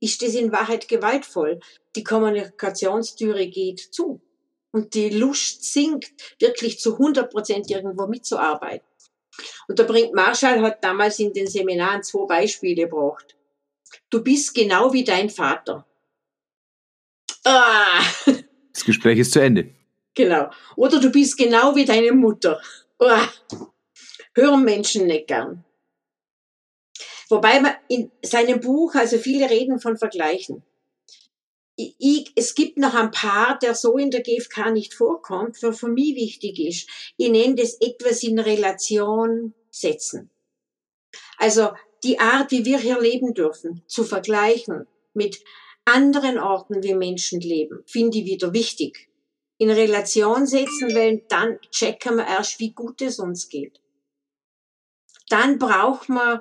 [0.00, 1.60] ist das in Wahrheit gewaltvoll.
[1.94, 4.20] Die Kommunikationstüre geht zu.
[4.72, 8.86] Und die Lust sinkt, wirklich zu 100 Prozent irgendwo mitzuarbeiten.
[9.68, 13.36] Und da bringt Marshall hat damals in den Seminaren zwei Beispiele gebracht.
[14.10, 15.86] Du bist genau wie dein Vater.
[17.44, 18.02] Ah.
[18.72, 19.74] Das Gespräch ist zu Ende.
[20.14, 20.50] Genau.
[20.76, 22.60] Oder du bist genau wie deine Mutter.
[23.04, 23.28] Ah.
[24.34, 25.64] Hören Menschen nicht gern.
[27.28, 30.62] Wobei man in seinem Buch, also viele reden von Vergleichen.
[31.76, 35.88] Ich, es gibt noch ein paar, der so in der GfK nicht vorkommt, was für
[35.88, 36.88] mich wichtig ist.
[37.16, 40.30] Ich nenne das etwas in Relation setzen.
[41.38, 41.70] Also
[42.04, 45.42] die Art, wie wir hier leben dürfen, zu vergleichen mit
[45.84, 49.08] anderen Orten, wie Menschen leben, finde ich wieder wichtig.
[49.62, 53.80] In Relation setzen, weil dann checken wir erst, wie gut es uns geht.
[55.28, 56.40] Dann braucht man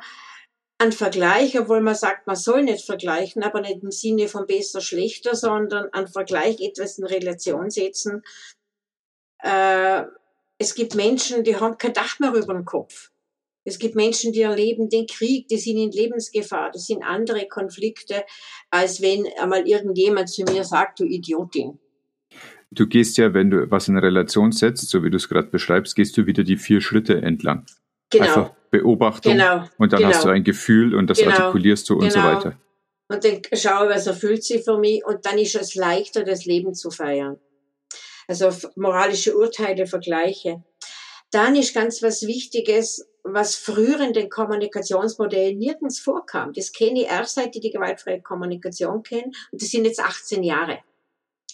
[0.80, 4.82] einen Vergleich, obwohl man sagt, man soll nicht vergleichen, aber nicht im Sinne von besser,
[4.82, 8.24] schlechter, sondern einen Vergleich etwas in Relation setzen.
[9.44, 10.06] Äh,
[10.58, 13.12] es gibt Menschen, die haben kein Dach mehr über dem Kopf.
[13.64, 16.72] Es gibt Menschen, die erleben den Krieg, die sind in Lebensgefahr.
[16.72, 18.26] Das sind andere Konflikte,
[18.72, 21.78] als wenn einmal irgendjemand zu mir sagt, du Idiotin.
[22.74, 25.96] Du gehst ja, wenn du was in Relation setzt, so wie du es gerade beschreibst,
[25.96, 27.66] gehst du wieder die vier Schritte entlang.
[28.10, 28.24] Genau.
[28.24, 29.66] Einfach Beobachtung Genau.
[29.78, 30.14] und dann genau.
[30.14, 31.32] hast du ein Gefühl und das Genau.
[31.32, 32.34] artikulierst du und so Genau.
[32.34, 32.58] weiter.
[33.10, 36.74] Und dann schaue, was erfüllt sie für mich und dann ist es leichter, das Leben
[36.74, 37.38] zu feiern.
[38.28, 40.64] Also moralische Urteile, Vergleiche.
[41.32, 46.54] Dann ist ganz was Wichtiges, was früher in den Kommunikationsmodellen nirgends vorkam.
[46.54, 50.44] Das kenne ich erst seit ich die gewaltfreie Kommunikation kenne und das sind jetzt 18
[50.44, 50.80] Jahre.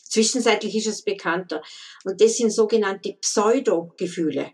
[0.09, 1.61] Zwischenzeitlich ist es bekannter.
[2.03, 4.51] Und das sind sogenannte Pseudo-Gefühle.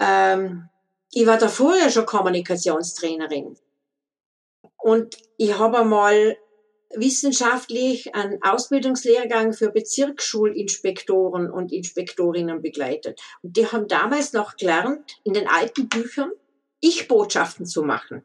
[0.00, 0.68] Ähm,
[1.12, 3.56] ich war davor ja schon Kommunikationstrainerin.
[4.76, 6.36] Und ich habe einmal
[6.94, 13.20] wissenschaftlich einen Ausbildungslehrgang für Bezirksschulinspektoren und Inspektorinnen begleitet.
[13.42, 16.32] Und die haben damals noch gelernt, in den alten Büchern
[16.80, 18.24] Ich-Botschaften zu machen.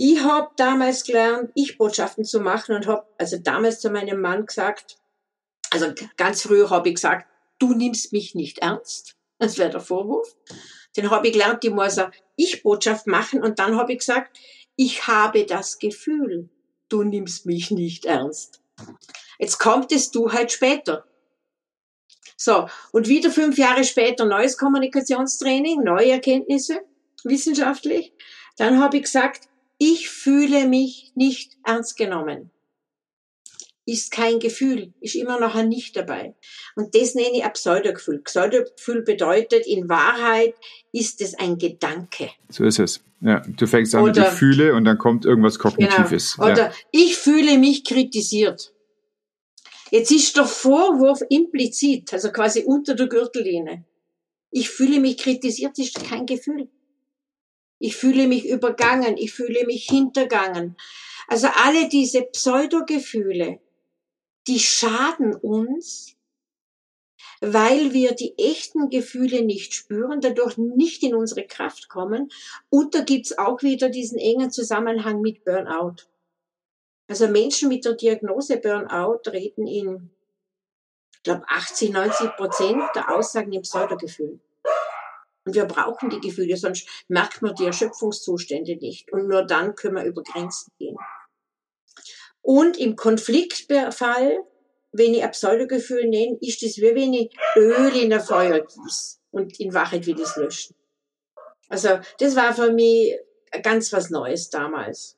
[0.00, 4.96] Ich habe damals gelernt, Ich-Botschaften zu machen und habe also damals zu meinem Mann gesagt,
[5.70, 7.26] also ganz früher habe ich gesagt,
[7.58, 9.14] du nimmst mich nicht ernst.
[9.40, 10.34] Das wäre der Vorwurf.
[10.96, 14.36] Den habe ich gelernt, ich muss eine Ich-Botschaft machen und dann habe ich gesagt,
[14.74, 16.48] ich habe das Gefühl,
[16.88, 18.60] du nimmst mich nicht ernst.
[19.38, 21.06] Jetzt kommt es du halt später.
[22.36, 26.80] So, und wieder fünf Jahre später neues Kommunikationstraining, neue Erkenntnisse,
[27.22, 28.12] wissenschaftlich.
[28.56, 32.50] Dann habe ich gesagt, ich fühle mich nicht ernst genommen.
[33.86, 36.34] Ist kein Gefühl, ist immer noch ein Nicht dabei.
[36.76, 38.18] Und das nenne ich ein Pseudogefühl.
[38.18, 40.54] Pseudogefühl bedeutet, in Wahrheit
[40.92, 42.28] ist es ein Gedanke.
[42.50, 43.00] So ist es.
[43.22, 46.36] Ja, du fängst an mit Oder- Gefühle und dann kommt irgendwas Kognitives.
[46.36, 46.52] Genau.
[46.52, 46.72] Oder Ja.
[46.90, 48.74] ich fühle mich kritisiert.
[49.90, 53.84] Jetzt ist der Vorwurf implizit, also quasi unter der Gürtellinie.
[54.50, 56.68] Ich fühle mich kritisiert, ist kein Gefühl.
[57.78, 60.76] Ich fühle mich übergangen, ich fühle mich hintergangen.
[61.28, 63.60] Also alle diese Pseudogefühle,
[64.46, 66.16] die schaden uns,
[67.40, 72.30] weil wir die echten Gefühle nicht spüren, dadurch nicht in unsere Kraft kommen.
[72.68, 76.08] Und da gibt's auch wieder diesen engen Zusammenhang mit Burnout.
[77.06, 80.10] Also Menschen mit der Diagnose Burnout reden in,
[81.14, 84.40] ich glaube, 80, 90 Prozent der Aussagen im Pseudogefühl.
[85.48, 89.10] Und wir brauchen die Gefühle, sonst merkt man die Erschöpfungszustände nicht.
[89.10, 90.98] Und nur dann können wir über Grenzen gehen.
[92.42, 94.44] Und im Konfliktfall,
[94.92, 99.20] wenn ich ein Pseudogefühl nenne, ist es wie wenn ich Öl in ein Feuer gieße.
[99.30, 100.76] Und in Wahrheit will ich es löschen.
[101.70, 103.18] Also, das war für mich
[103.62, 105.16] ganz was Neues damals.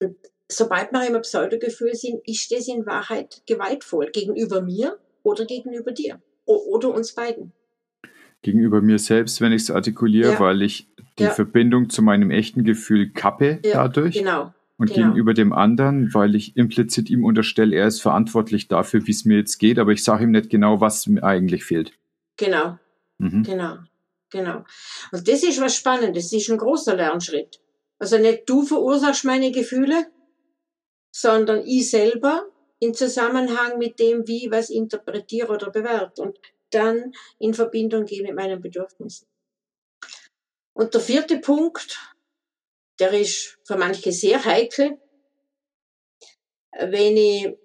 [0.00, 0.16] Und
[0.48, 6.20] sobald wir im Pseudogefühl sind, ist das in Wahrheit gewaltvoll gegenüber mir oder gegenüber dir
[6.44, 7.52] oder uns beiden.
[8.46, 10.40] Gegenüber mir selbst, wenn ich es artikuliere, Ja.
[10.40, 10.86] weil ich
[11.18, 11.30] die Ja.
[11.30, 14.14] Verbindung zu meinem echten Gefühl kappe Ja, dadurch.
[14.16, 14.54] Genau.
[14.76, 15.08] Und genau.
[15.08, 19.38] gegenüber dem anderen, weil ich implizit ihm unterstelle, er ist verantwortlich dafür, wie es mir
[19.38, 21.90] jetzt geht, aber ich sage ihm nicht genau, was mir eigentlich fehlt.
[22.36, 22.78] Genau.
[23.18, 23.42] Mhm.
[23.42, 23.78] Genau.
[24.30, 24.64] Genau.
[25.10, 26.30] Und das ist was Spannendes.
[26.30, 27.58] Das ist ein großer Lernschritt.
[27.98, 30.06] Also nicht du verursachst meine Gefühle,
[31.10, 32.44] sondern ich selber
[32.78, 36.38] in Zusammenhang mit dem, wie ich was interpretiere oder bewerte und
[36.70, 39.26] dann in Verbindung gehe mit meinen Bedürfnissen.
[40.72, 41.98] Und der vierte Punkt,
[42.98, 44.98] der ist für manche sehr heikel.
[46.78, 47.56] Wenn ich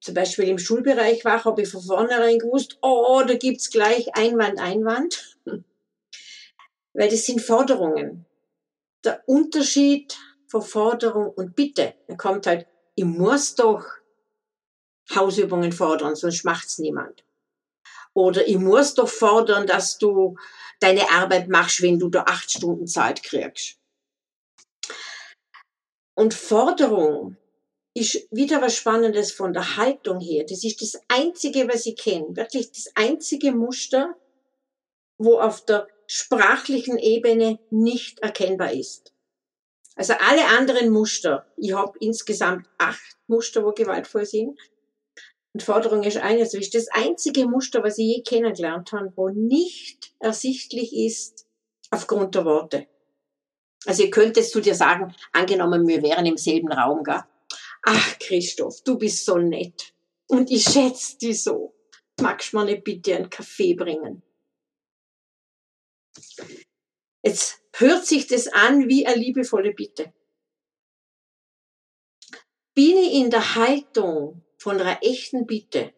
[0.00, 4.60] zum Beispiel im Schulbereich war, habe ich von vornherein gewusst, oh, da gibt's gleich Einwand,
[4.60, 5.38] Einwand.
[6.92, 8.26] Weil das sind Forderungen.
[9.04, 13.84] Der Unterschied von Forderung und Bitte, da kommt halt, ich muss doch
[15.14, 17.24] Hausübungen fordern, sonst macht's niemand.
[18.18, 20.36] Oder ich muss doch fordern, dass du
[20.80, 23.76] deine Arbeit machst, wenn du da acht Stunden Zeit kriegst.
[26.16, 27.36] Und Forderung
[27.94, 30.44] ist wieder was Spannendes von der Haltung her.
[30.48, 32.34] Das ist das Einzige, was ich kenne.
[32.34, 34.16] Wirklich das einzige Muster,
[35.16, 39.12] wo auf der sprachlichen Ebene nicht erkennbar ist.
[39.94, 44.58] Also alle anderen Muster, ich habe insgesamt acht Muster, wo gewaltvoll sind.
[45.54, 49.28] Und Forderung ist eines, das ist das einzige Muster, was ich je kennengelernt habe, wo
[49.28, 51.46] nicht ersichtlich ist
[51.90, 52.86] aufgrund der Worte.
[53.86, 57.22] Also ihr könntest zu dir sagen, angenommen, wir wären im selben Raum, gell?
[57.84, 59.94] Ach, Christoph, du bist so nett.
[60.26, 61.74] Und ich schätze dich so.
[62.20, 64.22] Magst du mir nicht bitte einen Kaffee bringen?
[67.22, 70.12] Jetzt hört sich das an wie eine liebevolle Bitte.
[72.74, 75.94] Bin ich in der Haltung von einer echten Bitte,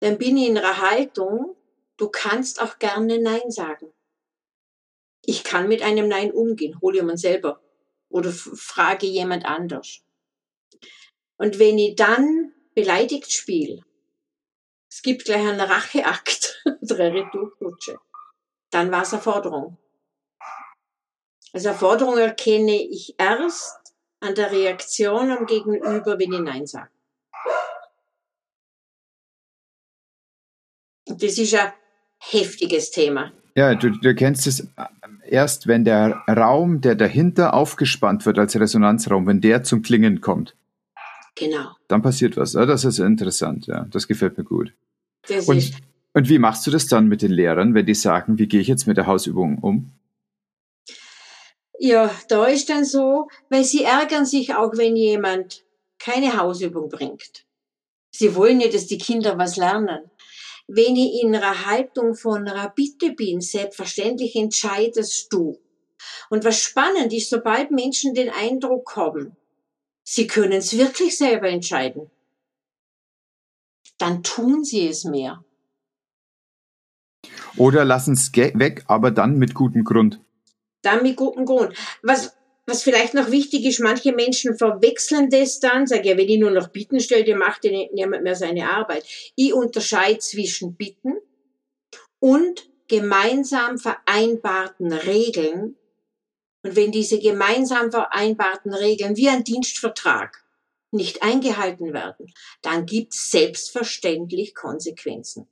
[0.00, 1.54] dann bin ich in einer Haltung,
[1.98, 3.92] du kannst auch gerne Nein sagen.
[5.20, 7.60] Ich kann mit einem Nein umgehen, hole jemand selber
[8.08, 10.00] oder frage jemand anders.
[11.36, 13.84] Und wenn ich dann beleidigt spiele,
[14.88, 17.98] es gibt gleich einen Racheakt oder eine Retourkutsche,
[18.70, 19.76] dann war es eine Forderung.
[21.52, 26.93] Also eine Forderung erkenne ich erst an der Reaktion am Gegenüber, wenn ich Nein sage.
[31.18, 31.72] Das ist ein
[32.18, 33.32] heftiges Thema.
[33.56, 34.68] Ja, du, du kennst es
[35.26, 40.56] erst, wenn der Raum, der dahinter aufgespannt wird als Resonanzraum, wenn der zum Klingen kommt.
[41.36, 41.70] Genau.
[41.88, 42.52] Dann passiert was.
[42.52, 43.86] Das ist interessant, ja.
[43.90, 44.72] Das gefällt mir gut.
[45.26, 45.72] Das und,
[46.12, 48.68] und wie machst du das dann mit den Lehrern, wenn die sagen, wie gehe ich
[48.68, 49.92] jetzt mit der Hausübung um?
[51.78, 55.64] Ja, da ist dann so, weil sie ärgern sich auch, wenn jemand
[55.98, 57.44] keine Hausübung bringt.
[58.10, 60.10] Sie wollen ja, dass die Kinder was lernen.
[60.66, 65.58] Wenn ich in einer Haltung von einer Bitte bin, selbstverständlich entscheidest du.
[66.30, 69.36] Und was spannend ist, sobald Menschen den Eindruck haben,
[70.02, 72.10] sie können es wirklich selber entscheiden,
[73.98, 75.44] dann tun sie es mehr.
[77.56, 80.20] Oder lassen es weg, aber dann mit gutem Grund.
[80.82, 81.76] Dann mit gutem Grund.
[82.02, 86.38] Was, was vielleicht noch wichtig ist, manche Menschen verwechseln das dann, sagen, ja, wenn ich
[86.38, 89.04] nur noch Bitten stelle, dann macht niemand mehr seine Arbeit.
[89.36, 91.16] Ich unterscheide zwischen Bitten
[92.20, 95.76] und gemeinsam vereinbarten Regeln.
[96.62, 100.42] Und wenn diese gemeinsam vereinbarten Regeln wie ein Dienstvertrag
[100.90, 105.48] nicht eingehalten werden, dann gibt es selbstverständlich Konsequenzen.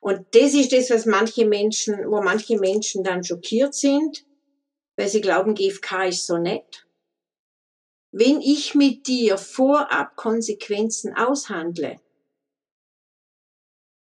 [0.00, 4.24] Und das ist das, was manche Menschen, wo manche Menschen dann schockiert sind,
[5.00, 6.86] weil sie glauben, GFK ist so nett.
[8.12, 11.98] Wenn ich mit dir vorab Konsequenzen aushandle,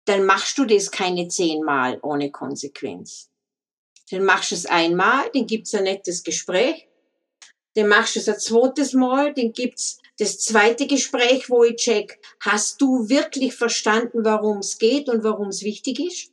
[0.06, 3.30] dann machst du das keine zehnmal ohne Konsequenz.
[4.10, 6.88] Dann machst du es einmal, dann gibt's ein nettes Gespräch,
[7.76, 12.18] dann machst du es ein zweites Mal, dann gibt's das zweite Gespräch, wo ich check,
[12.40, 16.32] hast du wirklich verstanden, warum es geht und warum es wichtig ist?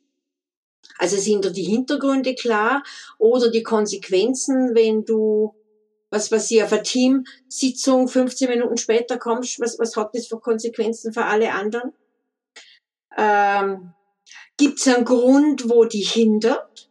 [0.97, 2.83] Also sind dir die Hintergründe klar
[3.17, 5.53] oder die Konsequenzen, wenn du,
[6.09, 11.13] was ich, auf eine Teamsitzung 15 Minuten später kommst, was, was hat das für Konsequenzen
[11.13, 11.93] für alle anderen?
[13.17, 13.93] Ähm,
[14.57, 16.89] Gibt es einen Grund, wo die hindert?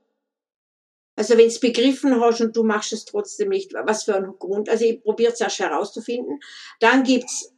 [1.16, 4.68] Also wenn es begriffen hast und du machst es trotzdem nicht, was für ein Grund?
[4.68, 6.40] Also ich probiere es erst herauszufinden.
[6.80, 7.54] Dann gibt's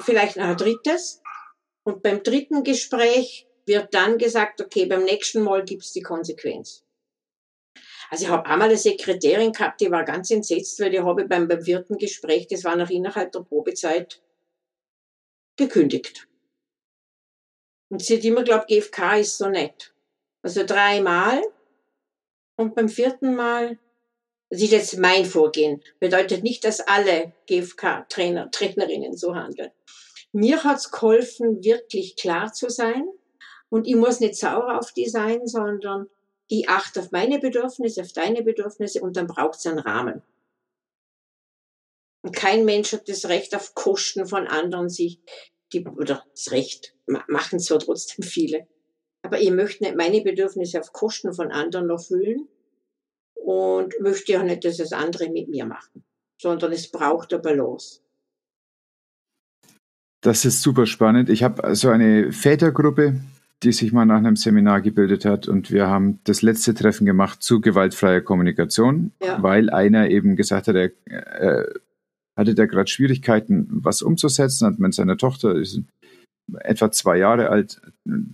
[0.00, 1.20] vielleicht noch ein drittes.
[1.82, 6.84] Und beim dritten Gespräch wird dann gesagt, okay, beim nächsten Mal gibt's die Konsequenz.
[8.10, 11.46] Also ich habe einmal eine Sekretärin gehabt, die war ganz entsetzt, weil die habe beim,
[11.46, 14.20] beim vierten Gespräch, das war noch innerhalb der Probezeit,
[15.56, 16.26] gekündigt.
[17.88, 19.94] Und sie hat immer glaubt, GFK ist so nett.
[20.42, 21.40] Also dreimal
[22.56, 23.78] und beim vierten Mal,
[24.48, 29.70] das ist jetzt mein Vorgehen, bedeutet nicht, dass alle GFK-Trainer, Trainerinnen so handeln.
[30.32, 33.08] Mir hat's geholfen, wirklich klar zu sein,
[33.70, 36.08] und ich muss nicht sauer auf die sein, sondern
[36.48, 40.22] ich achte auf meine Bedürfnisse, auf deine Bedürfnisse und dann braucht es einen Rahmen.
[42.22, 45.20] Und kein Mensch hat das Recht auf Kosten von anderen sich,
[45.72, 48.66] die, oder das Recht, machen zwar trotzdem viele.
[49.22, 52.48] Aber ich möchte nicht meine Bedürfnisse auf Kosten von anderen erfüllen
[53.34, 56.04] und möchte auch nicht, dass das andere mit mir machen,
[56.40, 58.00] sondern es braucht eine Balance.
[60.22, 61.30] Das ist super spannend.
[61.30, 63.20] Ich habe so eine Vätergruppe,
[63.62, 65.46] die sich mal nach einem Seminar gebildet hat.
[65.46, 69.42] Und wir haben das letzte Treffen gemacht zu gewaltfreier Kommunikation, ja.
[69.42, 71.66] weil einer eben gesagt hat, er äh,
[72.36, 75.82] hatte da gerade Schwierigkeiten, was umzusetzen, hat mit seiner Tochter, ist
[76.60, 77.80] etwa zwei Jahre alt,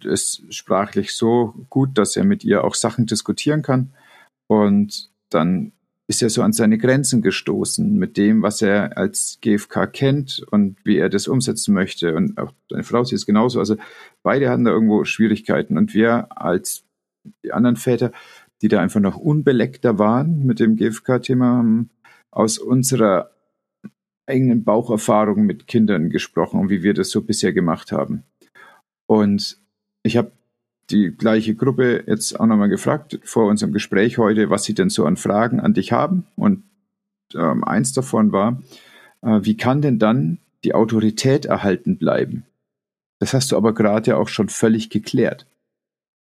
[0.04, 3.90] ist sprachlich so gut, dass er mit ihr auch Sachen diskutieren kann.
[4.48, 5.72] Und dann
[6.09, 10.76] ist er so an seine Grenzen gestoßen mit dem, was er als GFK kennt und
[10.84, 12.14] wie er das umsetzen möchte.
[12.14, 13.59] Und auch seine Frau sieht es genauso.
[13.59, 13.76] Also
[14.22, 15.76] beide hatten da irgendwo Schwierigkeiten.
[15.76, 16.84] Und wir als
[17.44, 18.12] die anderen Väter,
[18.62, 21.90] die da einfach noch unbeleckter waren mit dem GFK-Thema, haben
[22.30, 23.30] aus unserer
[24.26, 28.24] eigenen Baucherfahrung mit Kindern gesprochen und wie wir das so bisher gemacht haben.
[29.09, 29.59] Und
[30.04, 30.32] ich habe
[30.91, 35.05] die gleiche Gruppe jetzt auch nochmal gefragt vor unserem Gespräch heute, was sie denn so
[35.05, 36.26] an Fragen an dich haben.
[36.37, 36.62] Und
[37.34, 38.62] ähm, eins davon war,
[39.22, 42.45] äh, wie kann denn dann die Autorität erhalten bleiben?
[43.18, 45.47] Das hast du aber gerade ja auch schon völlig geklärt.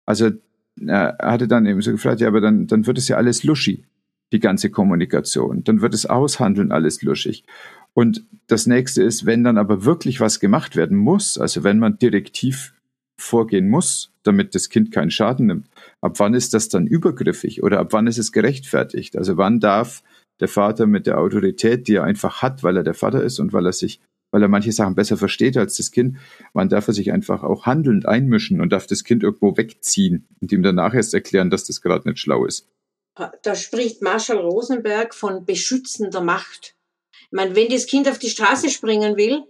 [0.06, 0.32] Also
[0.80, 3.86] er hatte dann eben so gefragt, ja, aber dann, dann wird es ja alles luschi,
[4.32, 5.64] die ganze Kommunikation.
[5.64, 7.46] Dann wird es Aushandeln alles luschig.
[7.94, 12.00] Und das nächste ist, wenn dann aber wirklich was gemacht werden muss, also wenn man
[12.00, 12.73] direktiv
[13.18, 15.68] vorgehen muss, damit das Kind keinen Schaden nimmt,
[16.02, 19.18] ab wann ist das dann übergriffig oder ab wann ist es gerechtfertigt?
[19.18, 20.04] Also wann darf
[20.40, 23.54] der Vater mit der Autorität, die er einfach hat, weil er der Vater ist und
[23.54, 24.02] weil er sich,
[24.32, 26.18] weil er manche Sachen besser versteht als das Kind,
[26.54, 30.52] wann darf er sich einfach auch handelnd einmischen und darf das Kind irgendwo wegziehen und
[30.52, 32.68] ihm danach erst erklären, dass das gerade nicht schlau ist?
[33.44, 36.76] Da spricht Marshall Rosenberg von beschützender Macht.
[37.26, 39.44] Ich meine, wenn das Kind auf die Straße springen will,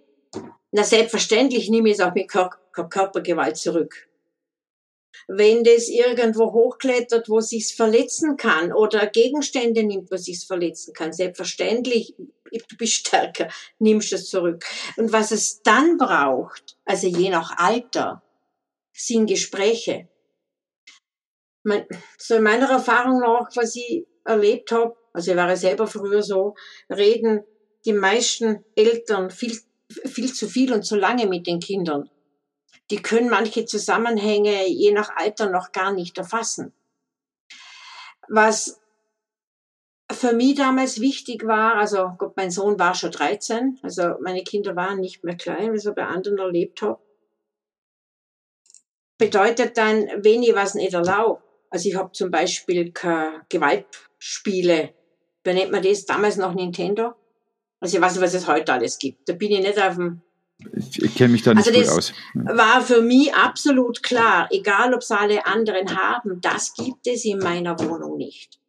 [0.74, 4.10] na selbstverständlich nehme ich es auch mit Körpergewalt zurück.
[5.28, 11.14] Wenn das irgendwo hochklettert, wo sich's verletzen kann oder Gegenstände nimmt, wo sich's verletzen kann,
[11.14, 14.66] selbstverständlich, du bist stärker, nimmst es zurück.
[14.98, 18.24] Und was es dann braucht, also je nach Alter,
[18.92, 20.08] sind Gespräche.
[22.18, 26.56] so in meiner Erfahrung nach, was ich erlebt habe, also ich war selber früher so,
[26.90, 27.44] reden
[27.86, 29.56] die meisten Eltern viel,
[30.06, 32.10] viel zu viel und zu lange mit den Kindern.
[32.92, 36.74] Die können manche Zusammenhänge je nach Alter noch gar nicht erfassen.
[38.28, 38.80] Was
[40.12, 44.76] für mich damals wichtig war, also Gott, mein Sohn war schon 13, also meine Kinder
[44.76, 47.02] waren nicht mehr klein, wie ich bei anderen erlebt habe,
[49.18, 54.94] bedeutet dann, wenn ich was nicht erlaube, also ich habe zum Beispiel keine Gewaltspiele,
[55.44, 57.16] wie nennt man das, damals noch Nintendo,
[57.84, 60.22] also ich weiß nicht, was es heute alles gibt, da bin ich nicht auf dem
[60.76, 62.14] ich kenne mich da nicht also gut aus.
[62.34, 67.40] War für mich absolut klar, egal ob es alle anderen haben, das gibt es in
[67.40, 68.62] meiner Wohnung nicht.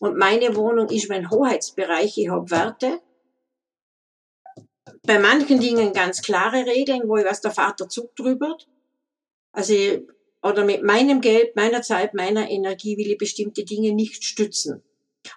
[0.00, 3.00] Und meine Wohnung ist mein Hoheitsbereich, ich habe Werte.
[5.04, 8.58] Bei manchen Dingen ganz klare Regeln, wo ich was der Vater Zug drüber.
[9.52, 9.74] Also,
[10.42, 14.82] oder mit meinem Geld, meiner Zeit, meiner Energie will ich bestimmte Dinge nicht stützen.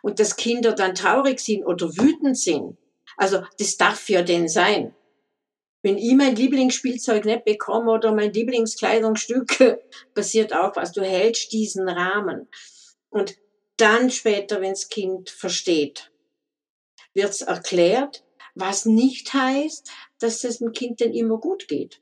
[0.02, 2.76] Und dass Kinder dann traurig sind oder wütend sind,
[3.18, 4.94] also das darf ja denn sein.
[5.82, 9.80] Wenn ich mein Lieblingsspielzeug nicht bekomme oder mein Lieblingskleidungsstück,
[10.16, 10.92] passiert auch was.
[10.92, 12.48] Du hältst diesen Rahmen.
[13.10, 13.36] Und
[13.78, 16.12] dann später, wenns Kind versteht,
[17.14, 18.24] wird's erklärt,
[18.56, 22.02] was nicht heißt, dass es dem Kind dann immer gut geht.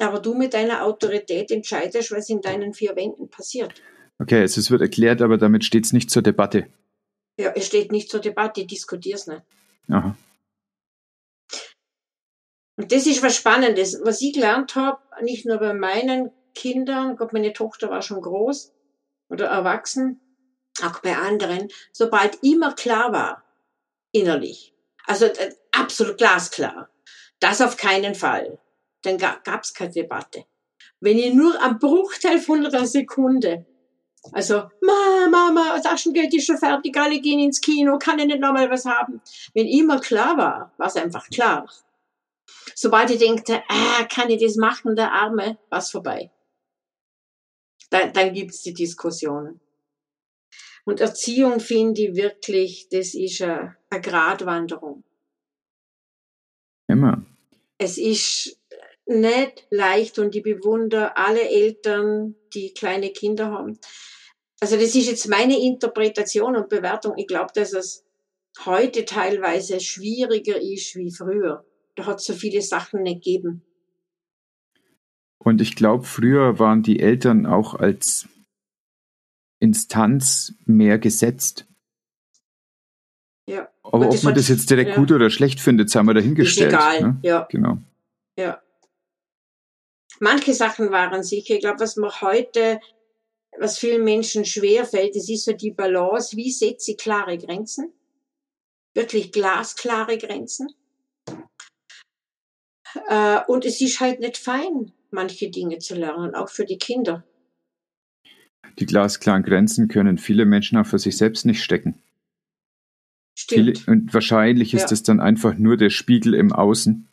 [0.00, 3.74] Aber du mit deiner Autorität entscheidest, was in deinen vier Wänden passiert.
[4.18, 6.66] Okay, also es wird erklärt, aber damit steht es nicht zur Debatte.
[7.38, 9.42] Ja, es steht nicht zur Debatte, diskutier's nicht.
[9.88, 10.16] Aha.
[12.76, 17.32] Und das ist was Spannendes, was ich gelernt habe, nicht nur bei meinen Kindern, Gott,
[17.32, 18.72] meine Tochter war schon groß
[19.28, 20.20] oder erwachsen,
[20.82, 23.44] auch bei anderen, sobald immer klar war,
[24.10, 24.74] innerlich,
[25.06, 26.88] also äh, absolut glasklar,
[27.40, 28.58] das auf keinen Fall,
[29.02, 30.44] dann gab es keine Debatte.
[31.00, 33.66] Wenn ich nur am Bruchteil von einer Sekunde,
[34.30, 38.70] also, Mama, Mama, Taschengeld ist schon fertig, alle gehen ins Kino, kann ich nicht nochmal
[38.70, 39.20] was haben.
[39.52, 41.68] Wenn immer klar war, war es einfach klar.
[42.74, 46.30] Sobald ich denke, ah, kann ich das machen, der Arme, was vorbei.
[47.90, 49.60] Dann, dann gibt's die Diskussionen.
[50.84, 55.04] Und Erziehung finde ich wirklich, das ist eine, eine Gratwanderung.
[56.88, 57.24] Immer.
[57.78, 58.58] Es ist
[59.06, 63.78] nicht leicht und ich bewundere alle Eltern, die kleine Kinder haben.
[64.60, 67.14] Also das ist jetzt meine Interpretation und Bewertung.
[67.16, 68.04] Ich glaube, dass es
[68.64, 71.64] heute teilweise schwieriger ist wie früher
[71.94, 73.62] da hat es so viele Sachen nicht gegeben.
[75.38, 78.28] Und ich glaube, früher waren die Eltern auch als
[79.58, 81.66] Instanz mehr gesetzt.
[83.46, 83.68] Ja.
[83.82, 84.96] Aber ob man das jetzt direkt ja.
[84.96, 86.72] gut oder schlecht findet, sei mal dahingestellt.
[86.72, 87.20] Ist egal, ne?
[87.22, 87.46] ja.
[87.50, 87.78] Genau.
[88.36, 88.62] Ja.
[90.20, 91.54] Manche Sachen waren sicher.
[91.54, 92.80] Ich glaube, was man heute,
[93.58, 96.36] was vielen Menschen schwerfällt, das ist so die Balance.
[96.36, 97.92] Wie setze ich klare Grenzen?
[98.94, 100.68] Wirklich glasklare Grenzen?
[103.08, 107.24] Äh, und es ist halt nicht fein, manche Dinge zu lernen, auch für die Kinder.
[108.78, 112.00] Die glasklaren Grenzen können viele Menschen auch für sich selbst nicht stecken.
[113.34, 113.78] Stimmt.
[113.78, 117.08] Viele, und wahrscheinlich ist es dann einfach nur der Spiegel im Außen.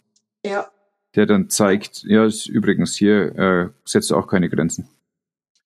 [0.46, 0.70] Ja.
[1.16, 4.88] Der dann zeigt, ja, ist übrigens hier äh, setzt du auch keine Grenzen.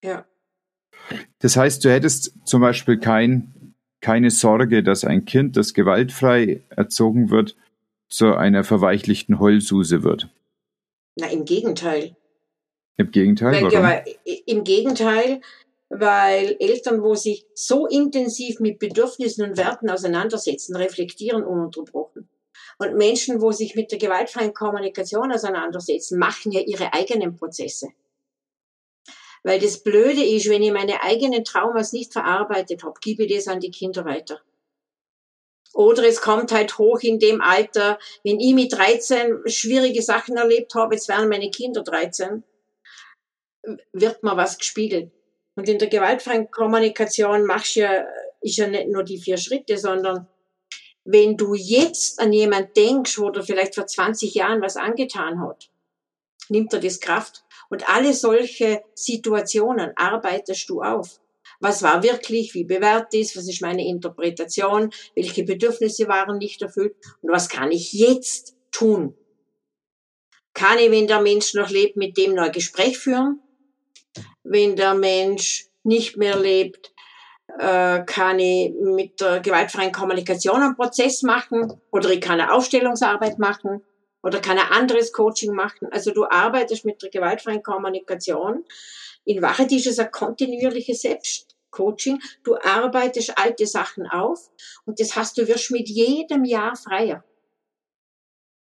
[0.04, 0.26] Ja.
[1.40, 7.30] Das heißt, du hättest zum Beispiel kein, keine Sorge, dass ein Kind, das gewaltfrei erzogen
[7.30, 7.56] wird,
[8.14, 10.30] zu einer verweichlichten Heulsuse wird.
[11.16, 12.16] Na, im Gegenteil.
[12.98, 13.64] Im Gegenteil?
[13.64, 14.14] Weil, warum?
[14.46, 15.42] Im Gegenteil,
[15.90, 22.30] weil Eltern, wo sich so intensiv mit Bedürfnissen und Werten auseinandersetzen, reflektieren ununterbrochen.
[22.78, 27.90] Und Menschen, wo sich mit der gewaltfreien Kommunikation auseinandersetzen, machen ja ihre eigenen Prozesse.
[29.42, 33.48] Weil das Blöde ist, wenn ich meine eigenen Traumas nicht verarbeitet habe, gebe ich das
[33.48, 34.40] an die Kinder weiter.
[35.74, 40.76] Oder es kommt halt hoch in dem Alter, wenn ich mit 13 schwierige Sachen erlebt
[40.76, 42.44] habe, jetzt wären meine Kinder 13,
[43.92, 45.12] wird mir was gespiegelt.
[45.56, 48.06] Und in der gewaltfreien Kommunikation machst ja,
[48.42, 50.28] ist ja nicht nur die vier Schritte, sondern
[51.06, 55.70] wenn du jetzt an jemand denkst, wo dir vielleicht vor 20 Jahren was angetan hat,
[56.50, 57.44] nimmt er das Kraft.
[57.70, 61.20] Und alle solche Situationen arbeitest du auf.
[61.64, 66.96] Was war wirklich, wie bewährt ist, was ist meine Interpretation, welche Bedürfnisse waren nicht erfüllt
[67.22, 69.16] und was kann ich jetzt tun?
[70.54, 73.40] Kann ich, wenn der Mensch noch lebt, mit dem ein Gespräch führen?
[74.44, 76.94] wenn der Mensch nicht mehr lebt,
[77.60, 83.40] äh, kann ich mit der gewaltfreien Kommunikation einen Prozess machen oder ich kann eine Aufstellungsarbeit
[83.40, 83.84] machen
[84.22, 85.88] oder kann ein anderes Coaching machen.
[85.92, 88.64] Also du arbeitest mit der gewaltfreien Kommunikation.
[89.26, 91.04] In Wahrheit ist es ein kontinuierliches
[91.74, 92.22] Selbstcoaching.
[92.44, 94.52] Du arbeitest alte Sachen auf
[94.86, 97.24] und das hast du wirst mit jedem Jahr freier.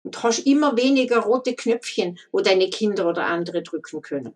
[0.04, 4.34] Und hast immer weniger rote Knöpfchen, wo deine Kinder oder andere drücken können.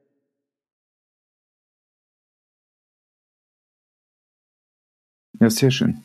[5.40, 6.02] Ja, sehr schön.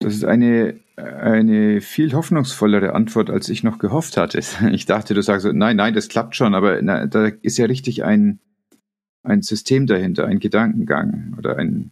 [0.00, 4.40] Das ist eine, eine viel hoffnungsvollere Antwort, als ich noch gehofft hatte.
[4.72, 8.04] Ich dachte, du sagst, nein, nein, das klappt schon, aber na, da ist ja richtig
[8.04, 8.40] ein,
[9.24, 11.90] ein System dahinter, ein Gedankengang oder ein,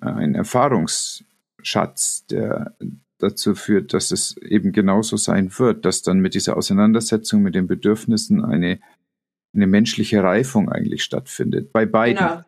[0.00, 2.74] ein Erfahrungsschatz, der
[3.18, 7.66] dazu führt, dass es eben genauso sein wird, dass dann mit dieser Auseinandersetzung mit den
[7.66, 8.80] Bedürfnissen eine,
[9.54, 11.72] eine menschliche Reifung eigentlich stattfindet.
[11.72, 12.26] Bei beiden.
[12.26, 12.42] Genau.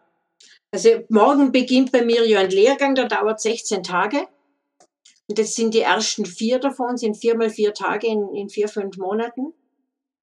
[0.73, 4.19] Also morgen beginnt bei mir ja ein Lehrgang, der dauert 16 Tage.
[5.29, 8.69] Und das sind die ersten vier davon, sind vier mal vier Tage in, in vier,
[8.69, 9.53] fünf Monaten.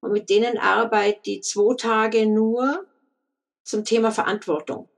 [0.01, 2.86] Und mit denen arbeite ich zwei Tage nur
[3.67, 4.89] zum Thema Verantwortung.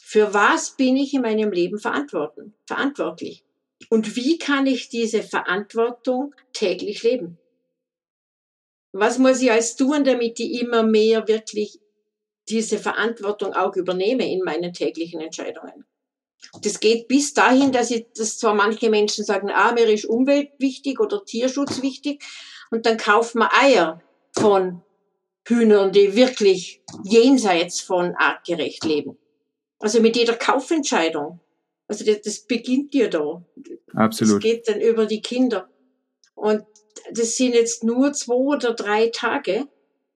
[0.00, 3.44] Für was bin ich in meinem Leben verantwortlich?
[3.88, 7.38] Und wie kann ich diese Verantwortung täglich leben?
[8.92, 11.78] Was muss ich als tun, damit ich immer mehr wirklich
[12.48, 15.84] diese Verantwortung auch übernehme in meinen täglichen Entscheidungen.
[16.62, 20.50] Das geht bis dahin, dass, ich, dass zwar manche Menschen sagen, ah, mir ist Umwelt
[20.58, 22.24] wichtig oder Tierschutz wichtig,
[22.72, 24.00] und dann kauft man Eier
[24.32, 24.82] von
[25.50, 29.18] Hühnern, die wirklich jenseits von artgerecht leben.
[29.78, 31.40] Also mit jeder Kaufentscheidung.
[31.88, 33.44] Also das, das beginnt ja da.
[33.94, 34.36] Absolut.
[34.36, 35.68] Das geht dann über die Kinder.
[36.34, 36.64] Und
[37.12, 39.68] das sind jetzt nur zwei oder drei Tage,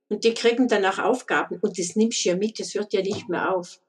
[0.09, 3.01] und die kriegen dann auch Aufgaben und das nimmst du ja mit, das hört ja
[3.01, 3.81] nicht mehr auf.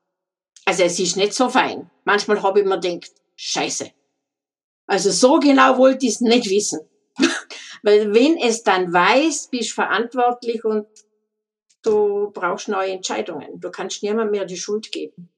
[0.65, 1.91] Also es ist nicht so fein.
[2.05, 3.91] Manchmal habe ich mir gedacht, scheiße.
[4.87, 6.79] Also so genau wollte ich es nicht wissen.
[7.83, 10.87] Weil wenn es dann weiß, bist du verantwortlich und
[11.85, 13.59] du brauchst neue Entscheidungen.
[13.59, 15.29] Du kannst niemand mehr die Schuld geben.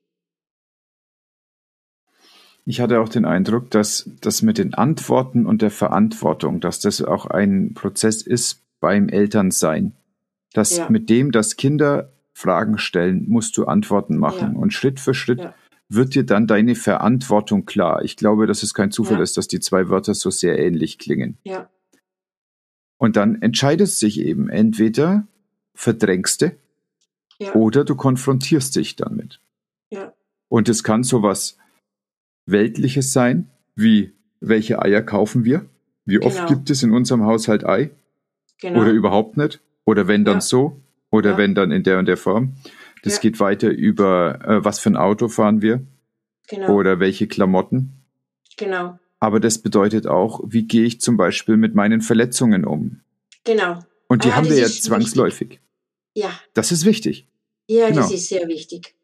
[2.65, 7.01] Ich hatte auch den Eindruck, dass das mit den Antworten und der Verantwortung, dass das
[7.01, 9.97] auch ein Prozess ist beim Elternsein
[10.57, 10.89] dass ja.
[10.89, 14.53] mit dem, dass Kinder Fragen stellen, musst du Antworten machen.
[14.53, 14.59] Ja.
[14.59, 15.53] Und Schritt für Schritt ja.
[15.89, 18.03] wird dir dann deine Verantwortung klar.
[18.03, 21.37] Ich glaube, dass es kein Zufall ist, dass die zwei Wörter so sehr ähnlich klingen.
[21.43, 21.69] Ja.
[22.97, 25.27] Und dann entscheidest sich eben entweder
[25.77, 26.51] verdrängst du
[27.53, 29.39] oder du konfrontierst dich damit.
[29.91, 30.13] Ja.
[30.49, 31.57] Und es kann sowas
[32.45, 35.65] Weltliches sein, wie welche Eier kaufen wir?
[36.05, 36.49] Wie oft genau.
[36.49, 37.91] gibt es in unserem Haushalt Ei?
[38.59, 38.81] Genau.
[38.81, 39.59] Oder überhaupt nicht?
[39.85, 40.41] Oder wenn dann ja.
[40.41, 41.37] so, oder ja.
[41.37, 42.55] wenn dann in der und der Form.
[43.03, 43.21] Das ja.
[43.21, 45.81] geht weiter über, äh, was für ein Auto fahren wir?
[46.47, 46.73] Genau.
[46.73, 47.93] Oder welche Klamotten?
[48.57, 48.97] Genau.
[49.19, 53.01] Aber das bedeutet auch, wie gehe ich zum Beispiel mit meinen Verletzungen um?
[53.43, 53.79] Genau.
[54.07, 55.49] Und die ah, haben wir ja zwangsläufig.
[55.49, 55.66] Wichtig.
[56.17, 56.31] Ja.
[56.55, 57.27] Das ist wichtig.
[57.67, 58.01] Ja, genau.
[58.01, 58.95] das ist sehr wichtig.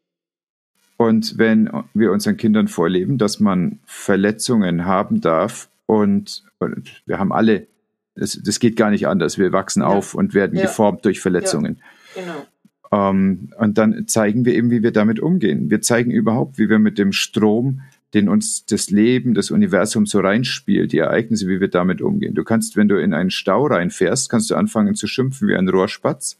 [0.96, 7.32] Und wenn wir unseren Kindern vorleben, dass man Verletzungen haben darf und, und wir haben
[7.32, 7.68] alle
[8.16, 9.38] das, das geht gar nicht anders.
[9.38, 9.88] Wir wachsen ja.
[9.88, 10.62] auf und werden ja.
[10.62, 11.80] geformt durch Verletzungen.
[12.16, 12.22] Ja.
[12.22, 13.10] Genau.
[13.10, 15.70] Ähm, und dann zeigen wir eben, wie wir damit umgehen.
[15.70, 20.20] Wir zeigen überhaupt, wie wir mit dem Strom, den uns das Leben, das Universum so
[20.20, 22.34] reinspielt, die Ereignisse, wie wir damit umgehen.
[22.34, 25.68] Du kannst, wenn du in einen Stau reinfährst, kannst du anfangen zu schimpfen wie ein
[25.68, 26.38] Rohrspatz.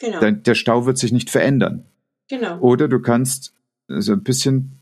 [0.00, 0.18] Genau.
[0.20, 1.86] Der, der Stau wird sich nicht verändern.
[2.28, 2.58] Genau.
[2.60, 3.54] Oder du kannst
[3.86, 4.80] so ein bisschen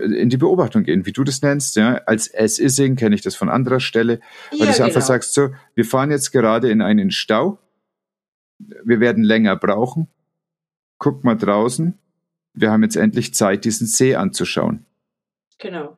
[0.00, 3.48] in die Beobachtung gehen, wie du das nennst, ja, als As-Ising kenne ich das von
[3.48, 4.20] anderer Stelle,
[4.50, 4.84] weil ja, du genau.
[4.86, 7.58] einfach sagst so, wir fahren jetzt gerade in einen Stau,
[8.58, 10.08] wir werden länger brauchen,
[10.98, 11.98] guck mal draußen,
[12.52, 14.84] wir haben jetzt endlich Zeit, diesen See anzuschauen.
[15.58, 15.96] Genau.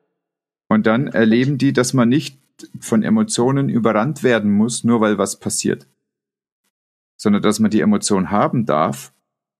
[0.68, 2.38] Und dann erleben die, dass man nicht
[2.78, 5.86] von Emotionen überrannt werden muss, nur weil was passiert,
[7.20, 9.12] sondern dass man die Emotion haben darf,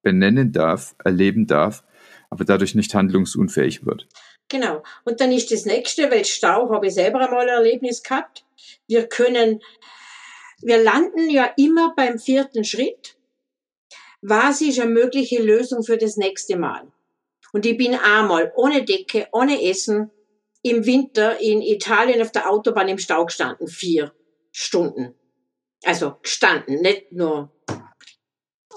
[0.02, 1.84] benennen darf, erleben darf
[2.30, 4.06] aber dadurch nicht handlungsunfähig wird.
[4.48, 4.82] Genau.
[5.04, 8.44] Und dann ist das nächste, weil Stau habe ich selber einmal ein Erlebnis gehabt.
[8.86, 9.60] Wir können,
[10.62, 13.16] wir landen ja immer beim vierten Schritt.
[14.22, 16.86] Was ist eine mögliche Lösung für das nächste Mal?
[17.52, 20.10] Und ich bin einmal ohne Decke, ohne Essen
[20.62, 23.66] im Winter in Italien auf der Autobahn im Stau gestanden.
[23.66, 24.12] Vier
[24.52, 25.14] Stunden.
[25.84, 27.50] Also gestanden, nicht nur.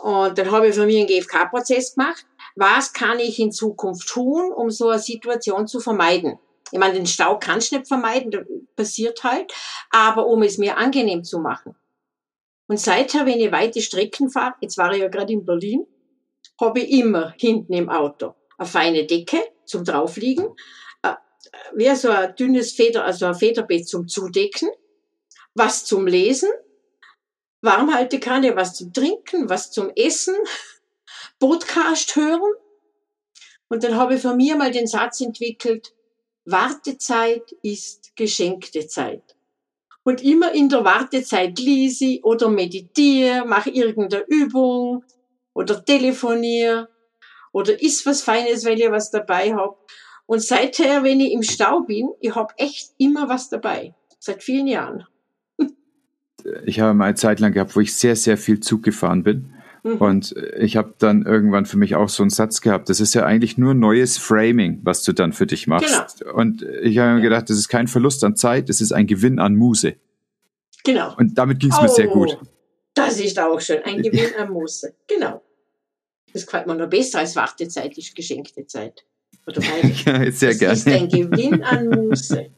[0.01, 2.25] Und dann habe ich für mich einen GFK-Prozess gemacht
[2.55, 6.39] was kann ich in Zukunft tun, um so eine Situation zu vermeiden?
[6.71, 8.45] Ich meine, den Stau kannst du nicht vermeiden, das
[8.75, 9.53] passiert halt,
[9.91, 11.75] aber um es mir angenehm zu machen.
[12.67, 15.85] Und seither, wenn ich weite Strecken fahre, jetzt war ich ja gerade in Berlin,
[16.59, 20.47] habe ich immer hinten im Auto eine feine Decke zum draufliegen,
[21.01, 21.13] äh,
[21.75, 24.69] wie so ein dünnes Feder, also ein Federbett zum Zudecken,
[25.53, 26.49] was zum Lesen,
[27.63, 30.35] Warmhaltekanne, was zum Trinken, was zum Essen,
[31.39, 32.53] Podcast hören.
[33.69, 35.93] Und dann habe ich von mir mal den Satz entwickelt,
[36.45, 39.37] Wartezeit ist geschenkte Zeit.
[40.03, 45.05] Und immer in der Wartezeit lese ich oder meditiere, mache irgendeine Übung
[45.53, 46.89] oder telefoniere
[47.53, 49.77] oder isst was Feines, weil ich was dabei habe.
[50.25, 53.95] Und seither, wenn ich im Stau bin, ich habe echt immer was dabei.
[54.19, 55.07] Seit vielen Jahren.
[56.65, 59.53] Ich habe mal eine Zeit lang gehabt, wo ich sehr, sehr viel Zug gefahren bin.
[59.83, 59.97] Mhm.
[59.97, 63.25] Und ich habe dann irgendwann für mich auch so einen Satz gehabt, das ist ja
[63.25, 66.19] eigentlich nur neues Framing, was du dann für dich machst.
[66.19, 66.33] Genau.
[66.35, 69.39] Und ich habe mir gedacht, das ist kein Verlust an Zeit, das ist ein Gewinn
[69.39, 69.95] an Muse.
[70.85, 71.15] Genau.
[71.17, 72.37] Und damit ging es oh, mir sehr gut.
[72.93, 74.93] Das ist auch schön, ein Gewinn an Muse.
[75.07, 75.41] Genau.
[76.31, 79.05] Das gefällt mir noch besser als Wartezeit ist geschenkte Zeit.
[79.45, 79.61] Oder
[80.05, 80.73] ja, sehr das gerne.
[80.73, 82.51] ist ein Gewinn an Muse.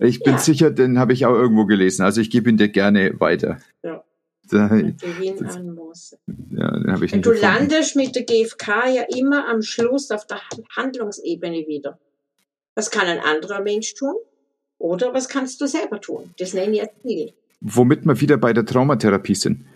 [0.00, 0.38] Ich bin ja.
[0.38, 2.02] sicher, den habe ich auch irgendwo gelesen.
[2.02, 3.58] Also ich gebe ihn dir gerne weiter.
[3.82, 4.02] Ja.
[4.52, 4.96] An
[5.76, 6.16] muss.
[6.50, 7.40] Ja, den habe ich nicht Du gefunden.
[7.40, 10.40] landest mit der GfK ja immer am Schluss auf der
[10.76, 12.00] Handlungsebene wieder.
[12.74, 14.14] Was kann ein anderer Mensch tun?
[14.78, 16.30] Oder was kannst du selber tun?
[16.38, 17.32] Das nenne ich jetzt Ziel.
[17.60, 19.66] Womit wir wieder bei der Traumatherapie sind.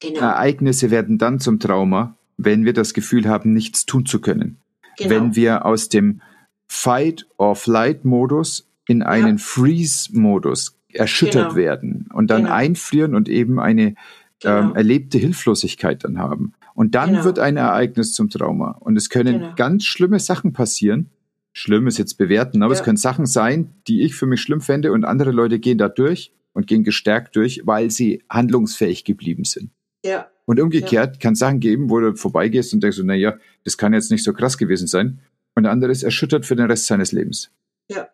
[0.00, 0.20] Genau.
[0.20, 4.58] Ereignisse werden dann zum Trauma, wenn wir das Gefühl haben, nichts tun zu können.
[4.98, 5.10] Genau.
[5.10, 6.20] Wenn wir aus dem
[6.66, 9.44] Fight-or-Flight-Modus in einen ja.
[9.44, 11.56] Freeze-Modus erschüttert genau.
[11.56, 12.54] werden und dann genau.
[12.54, 13.94] einfrieren und eben eine
[14.40, 14.58] genau.
[14.58, 16.54] ähm, erlebte Hilflosigkeit dann haben.
[16.74, 17.24] Und dann genau.
[17.24, 18.72] wird ein Ereignis zum Trauma.
[18.80, 19.54] Und es können genau.
[19.56, 21.10] ganz schlimme Sachen passieren.
[21.52, 22.80] Schlimm ist jetzt bewerten, aber ja.
[22.80, 25.88] es können Sachen sein, die ich für mich schlimm fände und andere Leute gehen da
[25.88, 29.70] durch und gehen gestärkt durch, weil sie handlungsfähig geblieben sind.
[30.04, 30.28] Ja.
[30.46, 31.20] Und umgekehrt ja.
[31.20, 34.24] kann es Sachen geben, wo du vorbeigehst und denkst so, naja, das kann jetzt nicht
[34.24, 35.20] so krass gewesen sein.
[35.54, 37.50] Und der andere ist erschüttert für den Rest seines Lebens.
[37.90, 38.08] Ja.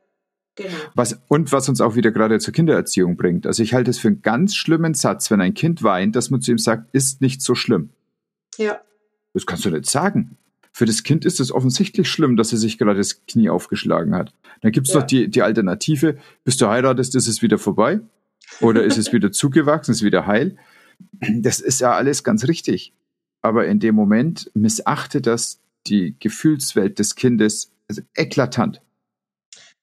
[0.56, 0.70] Genau.
[0.94, 3.46] Was, und was uns auch wieder gerade zur Kindererziehung bringt.
[3.46, 6.40] Also ich halte es für einen ganz schlimmen Satz, wenn ein Kind weint, dass man
[6.40, 7.90] zu ihm sagt, ist nicht so schlimm.
[8.56, 8.80] Ja.
[9.32, 10.38] Das kannst du nicht sagen.
[10.72, 14.32] Für das Kind ist es offensichtlich schlimm, dass er sich gerade das Knie aufgeschlagen hat.
[14.60, 15.00] Dann gibt es ja.
[15.00, 18.00] noch die, die Alternative, bis du heiratest, ist es wieder vorbei.
[18.60, 20.56] Oder ist es wieder zugewachsen, ist wieder heil.
[21.20, 22.92] Das ist ja alles ganz richtig.
[23.42, 28.80] Aber in dem Moment missachtet das die Gefühlswelt des Kindes also eklatant.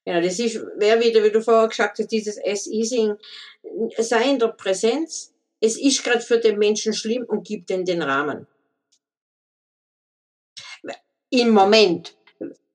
[0.06, 3.16] Ja, das ist, wäre wieder, wie du vorher gesagt hast, dieses S-Easing,
[3.98, 5.34] sei in der Präsenz.
[5.60, 8.48] Es ist gerade für den Menschen schlimm und gibt den den Rahmen.
[11.30, 12.16] Im Moment.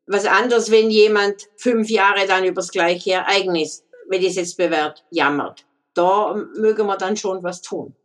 [0.07, 5.05] Was anderes, wenn jemand fünf Jahre dann über das gleiche Ereignis, wenn es jetzt bewährt,
[5.11, 5.67] jammert.
[5.95, 7.97] Da mögen wir dann schon was tun.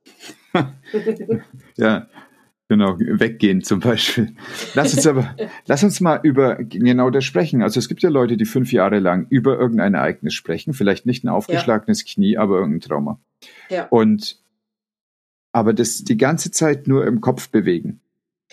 [1.77, 2.09] ja,
[2.71, 4.33] Genau, weggehen zum Beispiel.
[4.75, 7.61] Lass uns aber, lass uns mal über genau das sprechen.
[7.61, 11.25] Also es gibt ja Leute, die fünf Jahre lang über irgendein Ereignis sprechen, vielleicht nicht
[11.25, 12.13] ein aufgeschlagenes ja.
[12.13, 13.19] Knie, aber irgendein Trauma.
[13.69, 13.87] Ja.
[13.89, 14.39] Und
[15.51, 17.99] aber das die ganze Zeit nur im Kopf bewegen.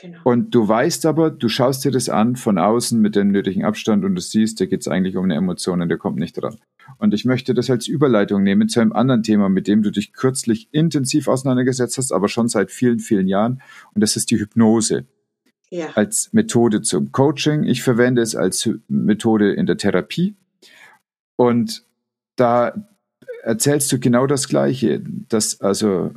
[0.01, 0.19] Genau.
[0.23, 4.05] Und du weißt aber, du schaust dir das an von außen mit dem nötigen Abstand
[4.05, 6.57] und du siehst, da geht es eigentlich um eine Emotion und der kommt nicht dran.
[6.99, 10.13] Und ich möchte das als Überleitung nehmen zu einem anderen Thema, mit dem du dich
[10.13, 13.61] kürzlich intensiv auseinandergesetzt hast, aber schon seit vielen, vielen Jahren.
[13.95, 15.07] Und das ist die Hypnose.
[15.71, 15.89] Ja.
[15.95, 17.65] Als Methode zum Coaching.
[17.65, 20.35] Ich verwende es als Methode in der Therapie.
[21.37, 21.85] Und
[22.37, 22.89] da
[23.43, 26.13] erzählst du genau das Gleiche, dass also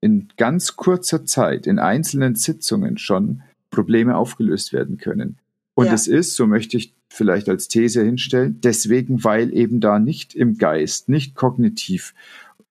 [0.00, 5.38] in ganz kurzer Zeit, in einzelnen Sitzungen schon Probleme aufgelöst werden können.
[5.74, 5.94] Und ja.
[5.94, 10.58] es ist, so möchte ich vielleicht als These hinstellen, deswegen, weil eben da nicht im
[10.58, 12.14] Geist, nicht kognitiv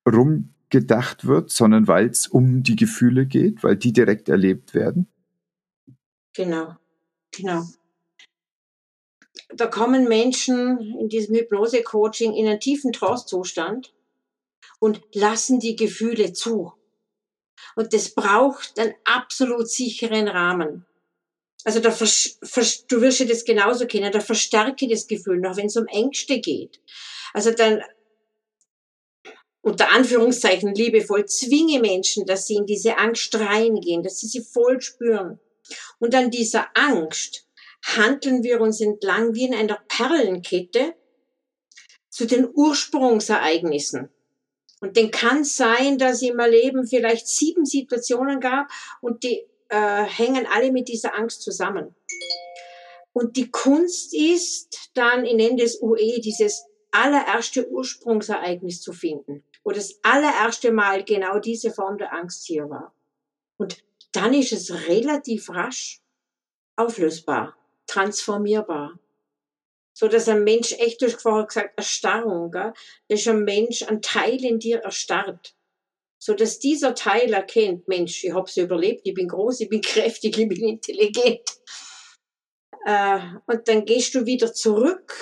[0.07, 5.07] rumgedacht wird, sondern weil es um die Gefühle geht, weil die direkt erlebt werden.
[6.34, 6.76] Genau,
[7.32, 7.63] genau.
[9.49, 13.93] Da kommen Menschen in diesem Hypnose-Coaching in einen tiefen Trance-Zustand
[14.80, 16.73] und lassen die Gefühle zu.
[17.76, 20.86] Und das braucht einen absolut sicheren Rahmen.
[21.65, 22.38] Also da vers,
[22.88, 26.39] du wirst ja das genauso kennen, da verstärke das Gefühl noch, wenn es um Ängste
[26.39, 26.80] geht.
[27.34, 27.82] Also dann
[29.61, 34.80] unter Anführungszeichen liebevoll zwinge Menschen, dass sie in diese Angst reingehen, dass sie sie voll
[34.80, 35.39] spüren.
[35.97, 37.47] Und an dieser Angst
[37.84, 40.93] handeln wir uns entlang wie in einer Perlenkette
[42.09, 44.09] zu den Ursprungsereignissen.
[44.82, 48.67] Und den kann sein, dass es im Leben vielleicht sieben Situationen gab
[49.01, 51.95] und die äh, hängen alle mit dieser Angst zusammen.
[53.13, 59.71] Und die Kunst ist dann, ich nenne das UE, dieses allererste Ursprungsereignis zu finden, wo
[59.71, 62.93] das allererste Mal genau diese Form der Angst hier war.
[63.57, 66.01] Und dann ist es relativ rasch
[66.76, 67.55] auflösbar,
[67.88, 68.99] transformierbar.
[69.98, 72.74] So dass ein Mensch echt, du hast vorher gesagt, Erstarrung, gell?
[73.08, 75.56] Das ist ein Mensch, ein Teil in dir erstarrt
[76.26, 79.82] so dass dieser Teil erkennt, Mensch, ich habe es überlebt, ich bin groß, ich bin
[79.93, 81.48] kräftig, ich bin intelligent.
[82.84, 85.14] Äh, und dann gehst du wieder zurück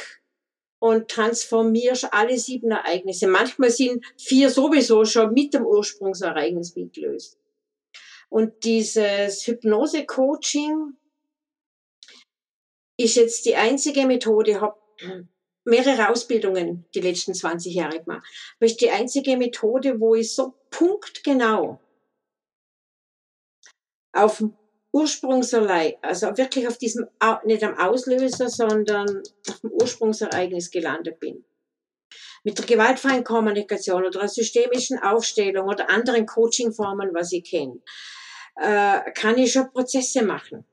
[0.80, 3.28] und transformierst alle sieben Ereignisse.
[3.28, 7.38] Manchmal sind vier sowieso schon mit dem Ursprungsereignis mitgelöst.
[8.30, 10.94] Und dieses Hypnose-Coaching
[12.98, 14.78] ist jetzt die einzige Methode, ich habe
[15.66, 18.28] mehrere Ausbildungen die letzten 20 Jahre gemacht.
[18.58, 21.80] Aber ist die einzige Methode, wo ich so punktgenau
[24.12, 24.56] auf dem
[24.92, 27.08] Ursprungserlei, also wirklich auf diesem,
[27.46, 31.44] nicht am Auslöser, sondern auf dem Ursprungsereignis gelandet bin.
[32.44, 37.82] Mit der gewaltfreien Kommunikation oder einer systemischen Aufstellung oder anderen Coachingformen, was ich kenne,
[38.58, 40.64] äh, kann ich schon Prozesse machen.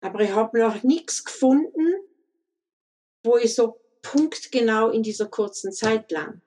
[0.00, 1.94] Aber ich habe noch nichts gefunden,
[3.24, 6.40] wo ich so punktgenau in dieser kurzen Zeit lang.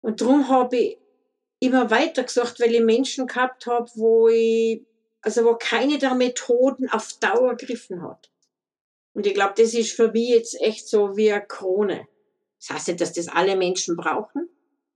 [0.00, 0.98] Und darum habe ich
[1.60, 4.84] immer weiter gesucht, weil ich Menschen gehabt habe, wo ich,
[5.22, 8.30] also wo keine der Methoden auf Dauer griffen hat.
[9.14, 12.08] Und ich glaube, das ist für mich jetzt echt so wie eine Krone.
[12.58, 14.48] Das heißt nicht, dass das alle Menschen brauchen,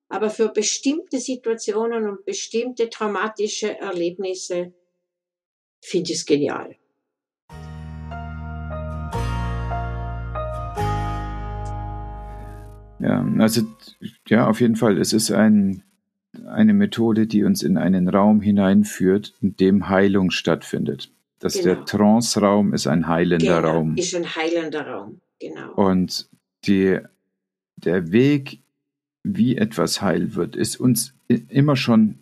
[0.08, 4.72] aber für bestimmte Situationen und bestimmte traumatische Erlebnisse
[5.80, 6.76] finde ich es genial.
[13.00, 13.62] Ja, also
[14.26, 14.98] ja, auf jeden Fall.
[14.98, 15.82] Es ist ein,
[16.46, 21.10] eine Methode, die uns in einen Raum hineinführt, in dem Heilung stattfindet.
[21.38, 21.64] Dass genau.
[21.66, 23.96] der Trance-Raum ist ein heilender genau, Raum.
[23.96, 25.72] Ist ein heilender Raum, genau.
[25.74, 26.28] Und
[26.64, 26.98] die,
[27.76, 28.58] der Weg,
[29.22, 32.18] wie etwas heil wird, ist uns immer schon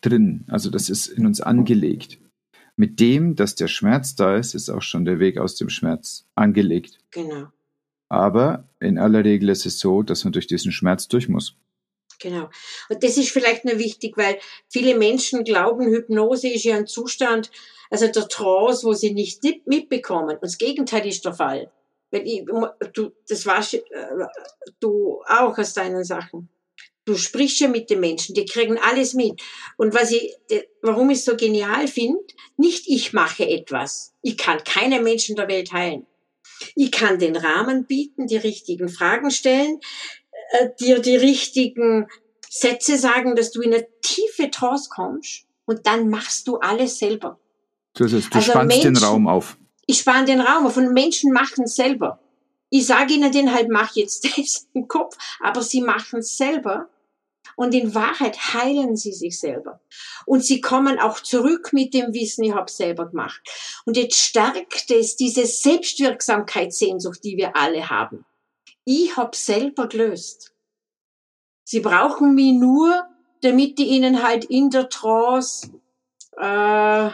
[0.00, 0.44] drin.
[0.48, 2.18] Also das ist in uns angelegt.
[2.80, 6.24] Mit dem, dass der Schmerz da ist, ist auch schon der Weg aus dem Schmerz
[6.34, 6.96] angelegt.
[7.10, 7.48] Genau.
[8.08, 11.56] Aber in aller Regel ist es so, dass man durch diesen Schmerz durch muss.
[12.20, 12.48] Genau.
[12.88, 14.38] Und das ist vielleicht nur wichtig, weil
[14.70, 17.50] viele Menschen glauben, Hypnose ist ja ein Zustand,
[17.90, 20.36] also der Trance, wo sie nicht mitbekommen.
[20.36, 21.70] Und das Gegenteil ist der Fall.
[22.10, 22.46] Weil ich,
[22.94, 23.82] du, das warst äh,
[24.80, 26.48] du auch aus deinen Sachen.
[27.04, 29.40] Du sprichst ja mit den Menschen, die kriegen alles mit.
[29.76, 30.34] Und was ich,
[30.82, 32.22] warum ich es so genial finde,
[32.56, 34.12] nicht ich mache etwas.
[34.22, 36.06] Ich kann keinen Menschen der Welt heilen.
[36.74, 39.80] Ich kann den Rahmen bieten, die richtigen Fragen stellen,
[40.52, 42.06] äh, dir die richtigen
[42.48, 47.38] Sätze sagen, dass du in eine tiefe Trance kommst und dann machst du alles selber.
[47.94, 49.56] Das heißt, du also spannst Menschen, den Raum auf.
[49.86, 52.20] Ich spanne den Raum auf und Menschen machen es selber.
[52.70, 56.88] Ich sage ihnen den halt, mach jetzt das im Kopf, aber sie machen es selber
[57.56, 59.80] und in Wahrheit heilen sie sich selber.
[60.24, 63.42] Und sie kommen auch zurück mit dem Wissen, ich habe selber gemacht.
[63.84, 68.24] Und jetzt stärkt es diese Selbstwirksamkeitssehnsucht, die wir alle haben.
[68.84, 70.54] Ich habe selber gelöst.
[71.64, 73.06] Sie brauchen mich nur,
[73.42, 75.70] damit ich ihnen halt in der Trance
[76.36, 77.10] äh,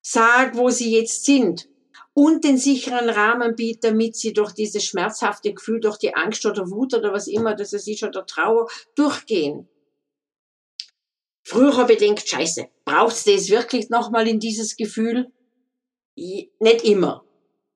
[0.00, 1.68] sag, wo sie jetzt sind.
[2.14, 6.70] Und den sicheren Rahmen bietet, damit sie durch dieses schmerzhafte Gefühl, durch die Angst oder
[6.70, 9.68] Wut oder was immer das ist oder Trauer durchgehen.
[11.42, 15.30] Früher habe ich gedacht, scheiße, braucht's das wirklich nochmal in dieses Gefühl?
[16.16, 17.24] Nicht immer.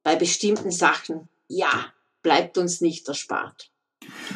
[0.04, 3.70] Bei bestimmten Sachen, ja, bleibt uns nicht erspart.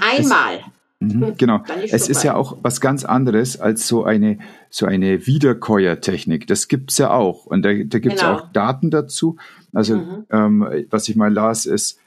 [0.01, 0.65] Einmal.
[1.07, 1.63] Es, mhm, genau.
[1.91, 4.39] Es ist ja auch was ganz anderes als so eine,
[4.71, 6.47] so eine Wiederkäuertechnik.
[6.47, 7.47] Das gibt's ja auch.
[7.47, 8.35] Und da, da gibt's genau.
[8.35, 9.37] auch Daten dazu.
[9.73, 10.27] Also, mhm.
[10.31, 11.99] ähm, was ich mal las, ist,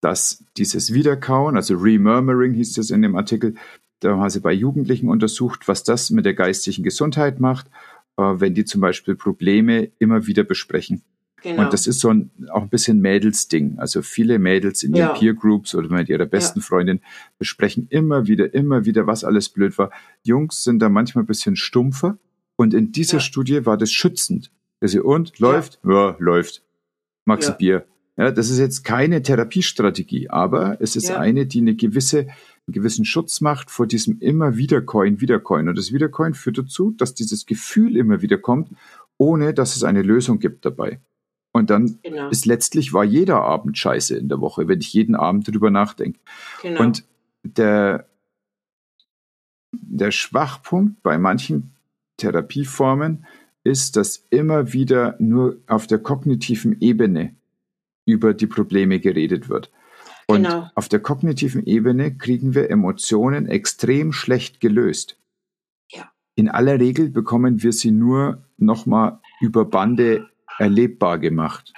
[0.00, 3.54] dass dieses Wiederkauen, also Remurmuring hieß das in dem Artikel,
[4.00, 7.68] da haben sie bei Jugendlichen untersucht, was das mit der geistigen Gesundheit macht,
[8.16, 11.02] äh, wenn die zum Beispiel Probleme immer wieder besprechen.
[11.42, 11.62] Genau.
[11.62, 13.78] Und das ist so ein, auch ein bisschen Mädelsding.
[13.78, 15.08] Also viele Mädels in ja.
[15.08, 16.64] ihren Peer Groups oder mit ihrer besten ja.
[16.64, 17.00] Freundin
[17.38, 19.90] besprechen immer wieder, immer wieder, was alles blöd war.
[20.22, 22.18] Jungs sind da manchmal ein bisschen stumpfer.
[22.56, 23.20] Und in dieser ja.
[23.20, 24.52] Studie war das schützend.
[24.80, 25.80] Also, und läuft?
[25.84, 26.62] Ja, läuft.
[27.24, 27.86] Magst du Bier?
[28.16, 33.04] Ja, das ist jetzt keine Therapiestrategie, aber es ist eine, die eine gewisse, einen gewissen
[33.04, 35.68] Schutz macht vor diesem immer Wiedercoin, Wiedercoin.
[35.68, 38.70] Und das Wiedercoin führt dazu, dass dieses Gefühl immer wieder kommt,
[39.16, 41.00] ohne dass es eine Lösung gibt dabei.
[41.52, 42.30] Und dann genau.
[42.30, 46.18] ist letztlich war jeder Abend scheiße in der Woche, wenn ich jeden Abend drüber nachdenke.
[46.62, 46.80] Genau.
[46.80, 47.04] Und
[47.42, 48.08] der,
[49.72, 51.72] der Schwachpunkt bei manchen
[52.16, 53.26] Therapieformen
[53.64, 57.34] ist, dass immer wieder nur auf der kognitiven Ebene
[58.06, 59.70] über die Probleme geredet wird.
[60.26, 60.70] Und genau.
[60.74, 65.18] auf der kognitiven Ebene kriegen wir Emotionen extrem schlecht gelöst.
[65.90, 66.10] Ja.
[66.34, 70.28] In aller Regel bekommen wir sie nur nochmal über Bande
[70.58, 71.72] erlebbar gemacht,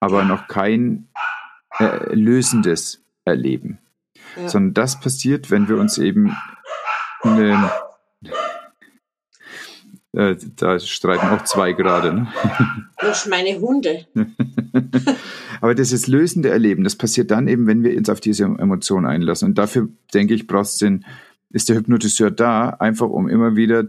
[0.00, 1.08] aber noch kein
[1.78, 3.78] äh, lösendes Erleben.
[4.36, 4.48] Ja.
[4.48, 6.36] Sondern das passiert, wenn wir uns eben
[7.22, 7.70] eine,
[10.12, 12.12] äh, da streiten auch zwei gerade.
[12.12, 12.28] Ne?
[12.98, 14.06] Das meine Hunde.
[15.60, 19.48] Aber dieses lösende Erleben, das passiert dann eben, wenn wir uns auf diese Emotion einlassen.
[19.48, 21.04] Und dafür, denke ich, brauchst den,
[21.50, 23.84] ist der Hypnotiseur da, einfach um immer wieder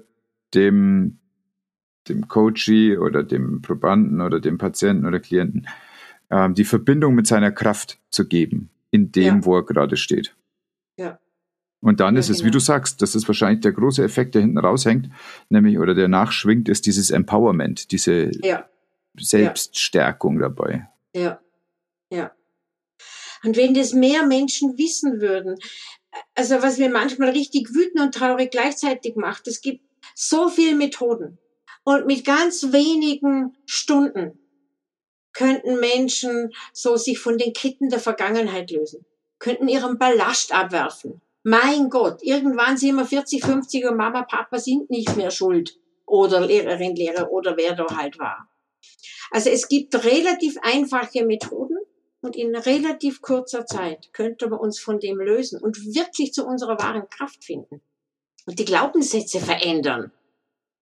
[0.54, 1.21] dem
[2.10, 5.68] dem Coachee oder dem Probanden oder dem Patienten oder Klienten
[6.32, 9.46] ähm, die Verbindung mit seiner Kraft zu geben, in dem, ja.
[9.46, 10.36] wo er gerade steht.
[10.98, 11.20] Ja.
[11.82, 12.48] Und dann ja, ist es, genau.
[12.48, 15.10] wie du sagst, das ist wahrscheinlich der große Effekt, der hinten raushängt,
[15.50, 18.70] nämlich oder der nachschwingt, ist dieses Empowerment, diese ja.
[19.18, 20.88] Selbststärkung dabei.
[21.14, 21.40] Ja,
[22.10, 22.32] ja.
[23.44, 25.58] Und wenn das mehr Menschen wissen würden,
[26.36, 29.82] also was mir manchmal richtig wütend und traurig gleichzeitig macht, es gibt
[30.14, 31.40] so viele Methoden.
[31.84, 34.38] Und mit ganz wenigen Stunden
[35.34, 39.06] könnten Menschen so sich von den Kitten der Vergangenheit lösen,
[39.40, 41.22] könnten ihren Ballast abwerfen.
[41.44, 45.78] Mein Gott, irgendwann sind wir 40, 50 und Mama, Papa sind nicht mehr schuld.
[46.06, 48.50] Oder Lehrerin, Lehrer oder wer da halt war.
[49.32, 51.78] Also es gibt relativ einfache Methoden
[52.22, 56.78] und in relativ kurzer Zeit könnte man uns von dem lösen und wirklich zu unserer
[56.78, 57.82] wahren Kraft finden.
[58.46, 60.12] Und die Glaubenssätze verändern.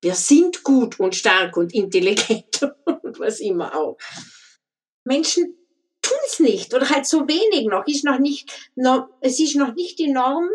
[0.02, 3.98] Wir sind gut und stark und intelligent und was immer auch.
[5.04, 5.56] Menschen
[6.02, 7.86] tun es nicht oder halt so wenig noch.
[7.88, 10.50] Ist noch nicht, noch, es ist noch nicht die Norm,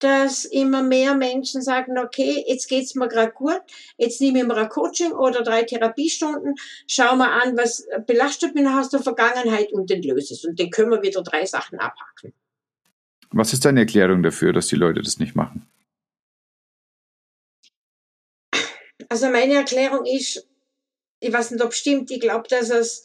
[0.00, 3.62] dass immer mehr Menschen sagen, okay, jetzt geht's mir gerade gut,
[3.96, 8.66] jetzt nehme ich mir ein Coaching oder drei Therapiestunden, schau mal an, was belastet mich
[8.66, 10.44] aus der Vergangenheit und den löse es.
[10.44, 12.34] Und dann können wir wieder drei Sachen abhaken.
[13.30, 15.66] Was ist deine Erklärung dafür, dass die Leute das nicht machen?
[19.08, 20.46] Also meine Erklärung ist,
[21.20, 23.04] ich weiß nicht, ob es stimmt, ich glaube, dass es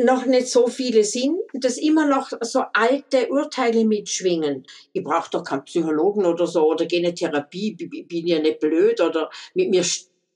[0.00, 4.64] noch nicht so viele sind, dass immer noch so alte Urteile mitschwingen.
[4.92, 9.00] Ich brauche doch keinen Psychologen oder so oder gehe eine Therapie, bin ja nicht blöd
[9.00, 9.84] oder mit mir,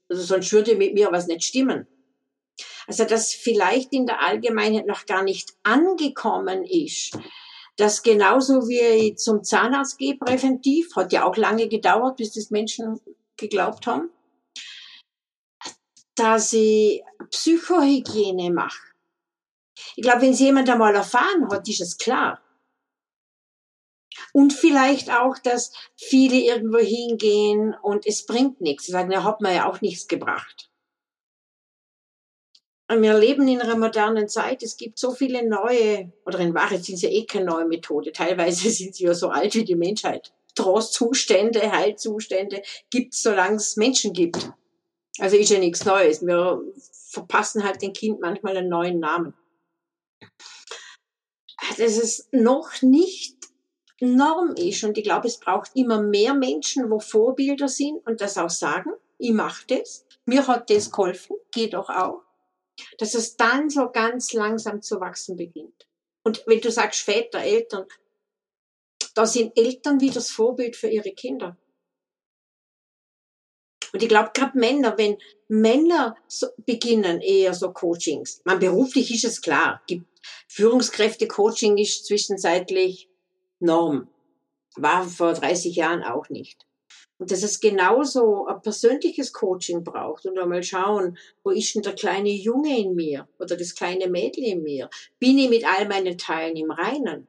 [0.09, 1.87] sonst würde mit mir was nicht stimmen.
[2.87, 7.17] Also dass vielleicht in der Allgemeinheit noch gar nicht angekommen ist,
[7.77, 12.51] dass genauso wie ich zum Zahnarzt gehe präventiv, hat ja auch lange gedauert, bis das
[12.51, 12.99] Menschen
[13.43, 14.09] geglaubt haben,
[16.15, 18.81] dass ich Psychohygiene mache.
[19.95, 22.41] Ich glaube, wenn es jemand einmal erfahren hat, ist es klar.
[24.31, 28.85] Und vielleicht auch, dass viele irgendwo hingehen und es bringt nichts.
[28.85, 30.69] Sie sagen, da hat man ja auch nichts gebracht.
[32.89, 34.61] Und wir leben in einer modernen Zeit.
[34.61, 38.11] Es gibt so viele neue, oder in Wahrheit sind sie eh keine neue Methode.
[38.11, 40.33] Teilweise sind sie ja so alt wie die Menschheit.
[40.55, 44.51] Trostzustände, Heilzustände gibt solange es Menschen gibt.
[45.19, 46.21] Also ist ja nichts Neues.
[46.25, 46.61] Wir
[47.09, 49.33] verpassen halt dem Kind manchmal einen neuen Namen.
[51.77, 53.37] Dass es noch nicht
[53.99, 58.37] Norm ist und ich glaube, es braucht immer mehr Menschen, wo Vorbilder sind und das
[58.37, 62.21] auch sagen, ich mache das, mir hat das geholfen, geht doch auch.
[62.97, 65.87] dass es dann so ganz langsam zu wachsen beginnt.
[66.23, 67.85] Und wenn du sagst Väter, Eltern,
[69.13, 71.57] da sind Eltern wie das Vorbild für ihre Kinder.
[73.93, 79.23] Und ich glaube, gerade Männer, wenn Männer so beginnen eher so Coachings, man beruflich ist
[79.23, 80.07] es klar, gibt
[80.47, 83.09] Führungskräfte-Coaching ist zwischenzeitlich
[83.59, 84.07] Norm.
[84.75, 86.65] War vor 30 Jahren auch nicht.
[87.19, 91.93] Und dass es genauso ein persönliches Coaching braucht und einmal schauen, wo ist denn der
[91.93, 94.89] kleine Junge in mir oder das kleine Mädel in mir?
[95.19, 97.27] Bin ich mit all meinen Teilen im Reinen?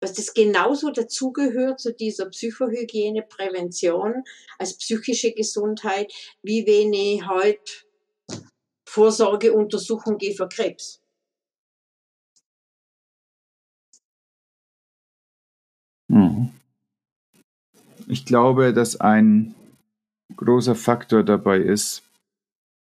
[0.00, 4.24] Dass das genauso dazugehört zu dieser Psychohygiene, Prävention
[4.58, 7.72] als psychische Gesundheit, wie wenn ich heute
[8.88, 11.02] Vorsorgeuntersuchung gehe für Krebs.
[16.08, 16.50] Mhm.
[18.06, 19.54] Ich glaube, dass ein
[20.36, 22.02] großer Faktor dabei ist,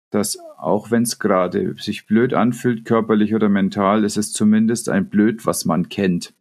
[0.10, 5.10] dass auch wenn es gerade sich blöd anfühlt, körperlich oder mental, ist es zumindest ein
[5.10, 6.34] Blöd, was man kennt.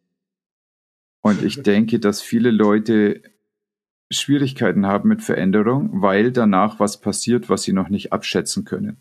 [1.22, 3.22] Und ich denke, dass viele Leute
[4.10, 9.00] Schwierigkeiten haben mit Veränderung, weil danach was passiert, was sie noch nicht abschätzen können.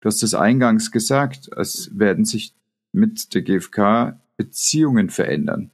[0.00, 2.54] Du hast es eingangs gesagt, es werden sich
[2.92, 5.70] mit der GfK Beziehungen verändern.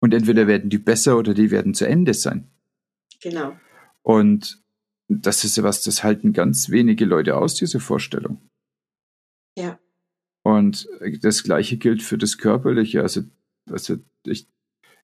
[0.00, 2.50] Und entweder werden die besser oder die werden zu Ende sein.
[3.20, 3.56] Genau.
[4.02, 4.60] Und
[5.08, 8.40] das ist was, das halten ganz wenige Leute aus, diese Vorstellung.
[9.56, 9.78] Ja.
[10.42, 10.88] Und
[11.20, 13.02] das Gleiche gilt für das Körperliche.
[13.02, 13.22] Also,
[13.70, 14.48] also ich,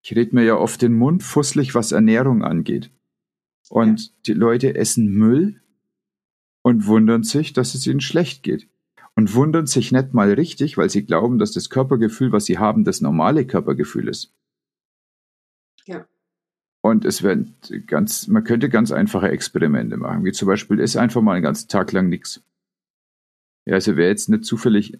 [0.03, 2.91] ich rede mir ja oft den Mund fusselig, was Ernährung angeht.
[3.69, 4.13] Und ja.
[4.27, 5.61] die Leute essen Müll
[6.63, 8.69] und wundern sich, dass es ihnen schlecht geht.
[9.15, 12.85] Und wundern sich nicht mal richtig, weil sie glauben, dass das Körpergefühl, was sie haben,
[12.85, 14.33] das normale Körpergefühl ist.
[15.87, 16.07] Ja.
[16.83, 17.57] Und es werden
[17.87, 21.69] ganz, man könnte ganz einfache Experimente machen, wie zum Beispiel, ist einfach mal einen ganzen
[21.69, 22.45] Tag lang nichts.
[23.67, 24.97] Ja, also wer jetzt nicht zufällig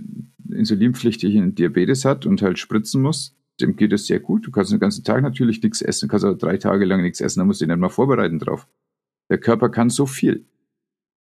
[0.51, 4.47] insulinpflichtigen Diabetes hat und halt spritzen muss, dem geht es sehr gut.
[4.47, 7.21] Du kannst den ganzen Tag natürlich nichts essen, du kannst aber drei Tage lang nichts
[7.21, 8.67] essen, da musst du dich nicht mal vorbereiten drauf.
[9.31, 10.47] Der Körper kann so viel.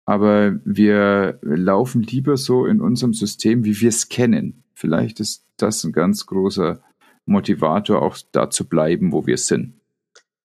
[0.04, 4.64] Aber wir laufen lieber so in unserem System, wie wir es kennen.
[4.74, 6.82] Vielleicht ist das ein ganz großer
[7.26, 9.74] Motivator, auch da zu bleiben, wo wir sind.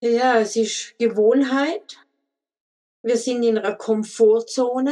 [0.01, 1.97] Ja, es ist Gewohnheit.
[3.01, 4.91] Wir sind in einer Komfortzone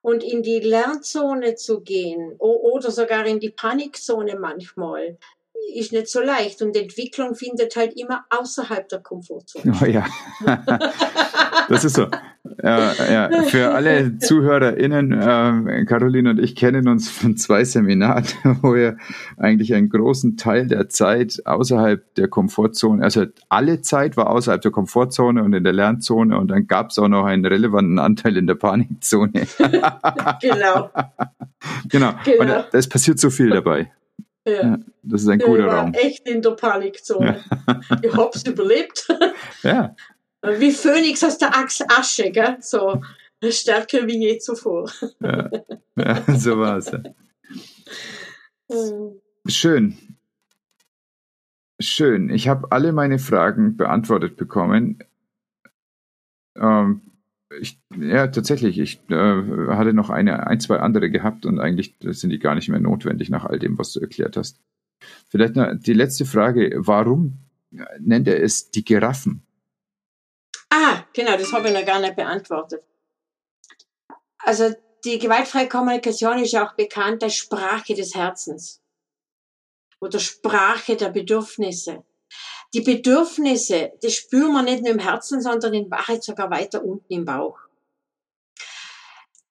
[0.00, 5.18] und in die Lernzone zu gehen oder sogar in die Panikzone manchmal,
[5.74, 9.72] ist nicht so leicht und Entwicklung findet halt immer außerhalb der Komfortzone.
[9.80, 10.06] Oh ja,
[11.68, 12.06] das ist so.
[12.62, 13.42] Ja, ja.
[13.44, 18.24] Für alle ZuhörerInnen, äh, Caroline und ich kennen uns von zwei Seminaren,
[18.62, 18.96] wo wir
[19.36, 24.70] eigentlich einen großen Teil der Zeit außerhalb der Komfortzone, also alle Zeit war außerhalb der
[24.70, 28.46] Komfortzone und in der Lernzone und dann gab es auch noch einen relevanten Anteil in
[28.46, 29.32] der Panikzone.
[30.40, 30.40] genau.
[30.40, 30.90] genau.
[31.88, 32.12] genau.
[32.38, 33.90] Und es passiert so viel dabei.
[34.46, 34.78] Ja.
[35.02, 35.94] Das ist ein guter ich war Raum.
[35.94, 37.44] echt in der Panikzone.
[37.66, 37.80] Ja.
[38.02, 39.08] ich hab's überlebt.
[39.62, 39.94] Ja.
[40.42, 42.56] Wie Phönix aus der Asche, gell?
[42.60, 43.02] So
[43.46, 44.90] stärker wie je zuvor.
[45.20, 45.50] Ja,
[45.96, 46.90] ja so war es.
[49.46, 49.98] Schön.
[51.78, 52.30] Schön.
[52.30, 55.04] Ich habe alle meine Fragen beantwortet bekommen.
[56.56, 57.09] Ähm,
[57.58, 58.78] ich, ja, tatsächlich.
[58.78, 62.68] Ich äh, hatte noch eine, ein, zwei andere gehabt und eigentlich sind die gar nicht
[62.68, 64.60] mehr notwendig nach all dem, was du erklärt hast.
[65.28, 66.72] Vielleicht noch die letzte Frage.
[66.76, 67.38] Warum
[67.98, 69.42] nennt er es die Giraffen?
[70.70, 72.82] Ah, genau, das habe ich noch gar nicht beantwortet.
[74.38, 74.72] Also
[75.04, 78.80] die gewaltfreie Kommunikation ist ja auch bekannt als Sprache des Herzens
[80.00, 82.04] oder Sprache der Bedürfnisse.
[82.72, 87.12] Die Bedürfnisse, das spüren wir nicht nur im Herzen, sondern in Wahrheit sogar weiter unten
[87.12, 87.58] im Bauch.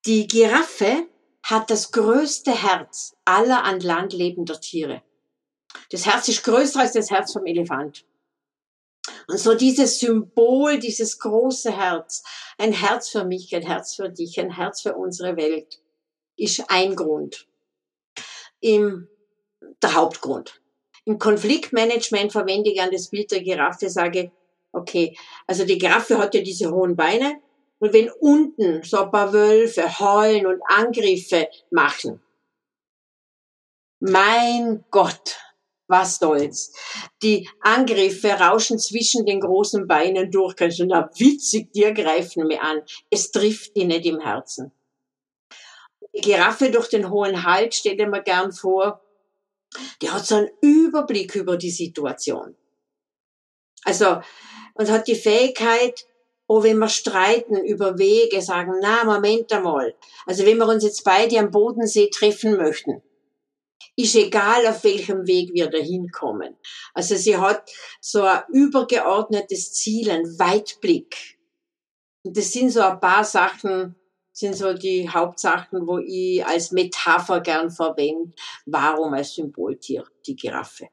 [0.06, 1.06] Die Giraffe
[1.42, 5.02] hat das größte Herz aller an Land lebender Tiere.
[5.90, 8.06] Das Herz ist größer als das Herz vom Elefant.
[9.28, 12.22] Und so dieses Symbol, dieses große Herz,
[12.58, 15.80] ein Herz für mich, ein Herz für dich, ein Herz für unsere Welt,
[16.36, 17.46] ist ein Grund.
[18.60, 19.08] Im,
[19.82, 20.59] der Hauptgrund.
[21.04, 24.32] Im Konfliktmanagement verwende ich gern das Bild der Giraffe, sage,
[24.72, 27.40] okay, also die Giraffe hat ja diese hohen Beine
[27.78, 32.22] und wenn unten so ein paar Wölfe heulen und Angriffe machen,
[34.00, 35.36] mein Gott,
[35.88, 36.72] was soll's.
[37.22, 40.56] Die Angriffe rauschen zwischen den großen Beinen durch.
[40.56, 42.82] Kannst du, na witzig, dir greifen mir an.
[43.10, 44.72] Es trifft die nicht im Herzen.
[46.14, 49.02] Die Giraffe durch den hohen Halt, stell dir mal gern vor,
[50.02, 52.56] die hat so einen Überblick über die Situation.
[53.84, 54.20] Also,
[54.74, 56.06] und hat die Fähigkeit,
[56.50, 59.94] Oder wenn wir streiten über Wege, sagen, na, Moment einmal.
[60.26, 63.02] Also wenn wir uns jetzt beide am Bodensee treffen möchten,
[63.94, 66.56] ist egal, auf welchem Weg wir dahin kommen.
[66.92, 71.38] Also sie hat so ein übergeordnetes Ziel, ein Weitblick.
[72.24, 73.94] Und das sind so ein paar Sachen,
[74.32, 78.32] sind so die Hauptsachen, wo ich als Metapher gern verwende.
[78.66, 80.88] Warum als Symboltier die Giraffe?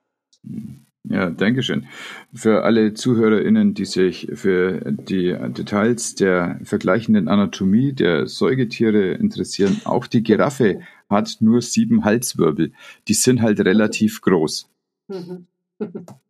[1.10, 1.88] Ja, danke schön.
[2.34, 10.08] Für alle ZuhörerInnen, die sich für die Details der vergleichenden Anatomie der Säugetiere interessieren, auch
[10.08, 12.74] die Giraffe hat nur sieben Halswirbel.
[13.08, 14.70] Die sind halt relativ groß.
[15.08, 15.48] Mhm.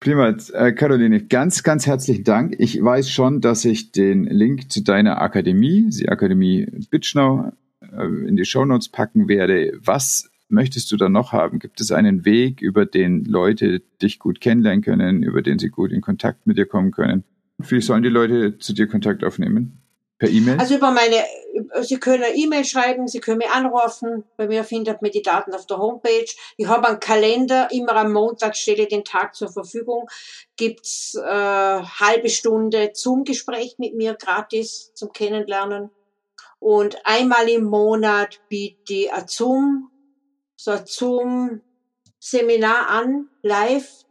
[0.00, 2.54] Prima, äh, Caroline, ganz, ganz herzlichen Dank.
[2.58, 8.36] Ich weiß schon, dass ich den Link zu deiner Akademie, die Akademie Bitschnau, äh, in
[8.36, 9.72] die Shownotes packen werde.
[9.82, 11.58] Was möchtest du da noch haben?
[11.58, 15.90] Gibt es einen Weg, über den Leute dich gut kennenlernen können, über den sie gut
[15.90, 17.24] in Kontakt mit dir kommen können?
[17.58, 19.80] Wie sollen die Leute zu dir Kontakt aufnehmen?
[20.18, 20.58] Per E-Mail?
[20.58, 21.16] Also über meine,
[21.82, 24.24] Sie können eine E-Mail schreiben, Sie können mich anrufen.
[24.36, 26.26] Bei mir findet man die Daten auf der Homepage.
[26.56, 30.08] Ich habe einen Kalender, immer am Montag stelle ich den Tag zur Verfügung.
[30.56, 35.90] Gibt's äh, halbe Stunde Zoom-Gespräch mit mir gratis zum Kennenlernen.
[36.60, 39.90] Und einmal im Monat biete ich ein Zoom,
[40.56, 44.04] so ein Zoom-Seminar an, live,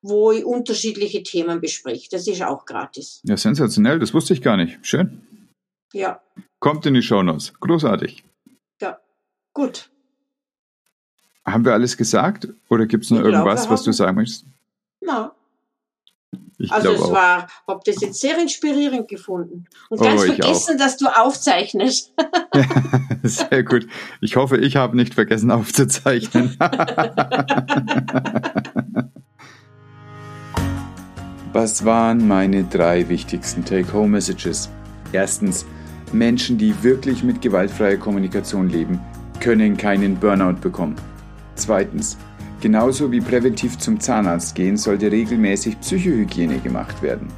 [0.00, 2.08] wo ich unterschiedliche Themen bespreche.
[2.10, 3.20] Das ist auch gratis.
[3.24, 4.78] Ja, sensationell, das wusste ich gar nicht.
[4.82, 5.26] Schön.
[5.92, 6.20] Ja.
[6.58, 7.52] Kommt in die Shownotes.
[7.60, 8.24] Großartig.
[8.80, 8.98] Ja,
[9.52, 9.90] gut.
[11.44, 12.48] Haben wir alles gesagt?
[12.68, 14.46] Oder gibt es noch ich irgendwas, glaub, was du sagen möchtest?
[15.00, 15.34] Na.
[16.58, 17.12] Ich also es auch.
[17.12, 19.64] war, hab das jetzt sehr inspirierend gefunden.
[19.90, 22.14] Und oh, ganz vergessen, dass du aufzeichnest.
[22.54, 22.64] ja,
[23.24, 23.88] sehr gut.
[24.20, 26.56] Ich hoffe, ich habe nicht vergessen aufzuzeichnen.
[31.52, 34.70] Was waren meine drei wichtigsten Take-Home-Messages?
[35.12, 35.66] Erstens,
[36.12, 39.00] Menschen, die wirklich mit gewaltfreier Kommunikation leben,
[39.40, 40.96] können keinen Burnout bekommen.
[41.54, 42.18] Zweitens,
[42.60, 47.28] genauso wie präventiv zum Zahnarzt gehen, sollte regelmäßig Psychohygiene gemacht werden.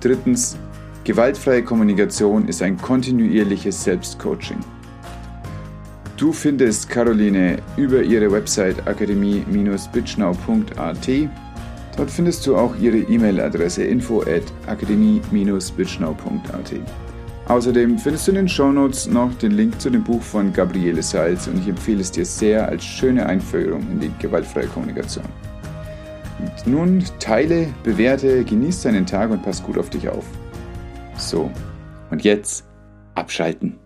[0.00, 0.56] Drittens,
[1.04, 4.58] gewaltfreie Kommunikation ist ein kontinuierliches Selbstcoaching.
[6.16, 11.08] Du findest Caroline über ihre Website akademie-bitschnau.at.
[11.96, 17.03] Dort findest du auch ihre E-Mail-Adresse info at akademie-bitschnau.at.
[17.46, 21.46] Außerdem findest du in den Shownotes noch den Link zu dem Buch von Gabriele Salz
[21.46, 25.26] und ich empfehle es dir sehr als schöne Einführung in die gewaltfreie Kommunikation.
[26.38, 30.24] Und nun teile, bewerte, genieß deinen Tag und pass gut auf dich auf.
[31.18, 31.50] So,
[32.10, 32.64] und jetzt
[33.14, 33.78] abschalten.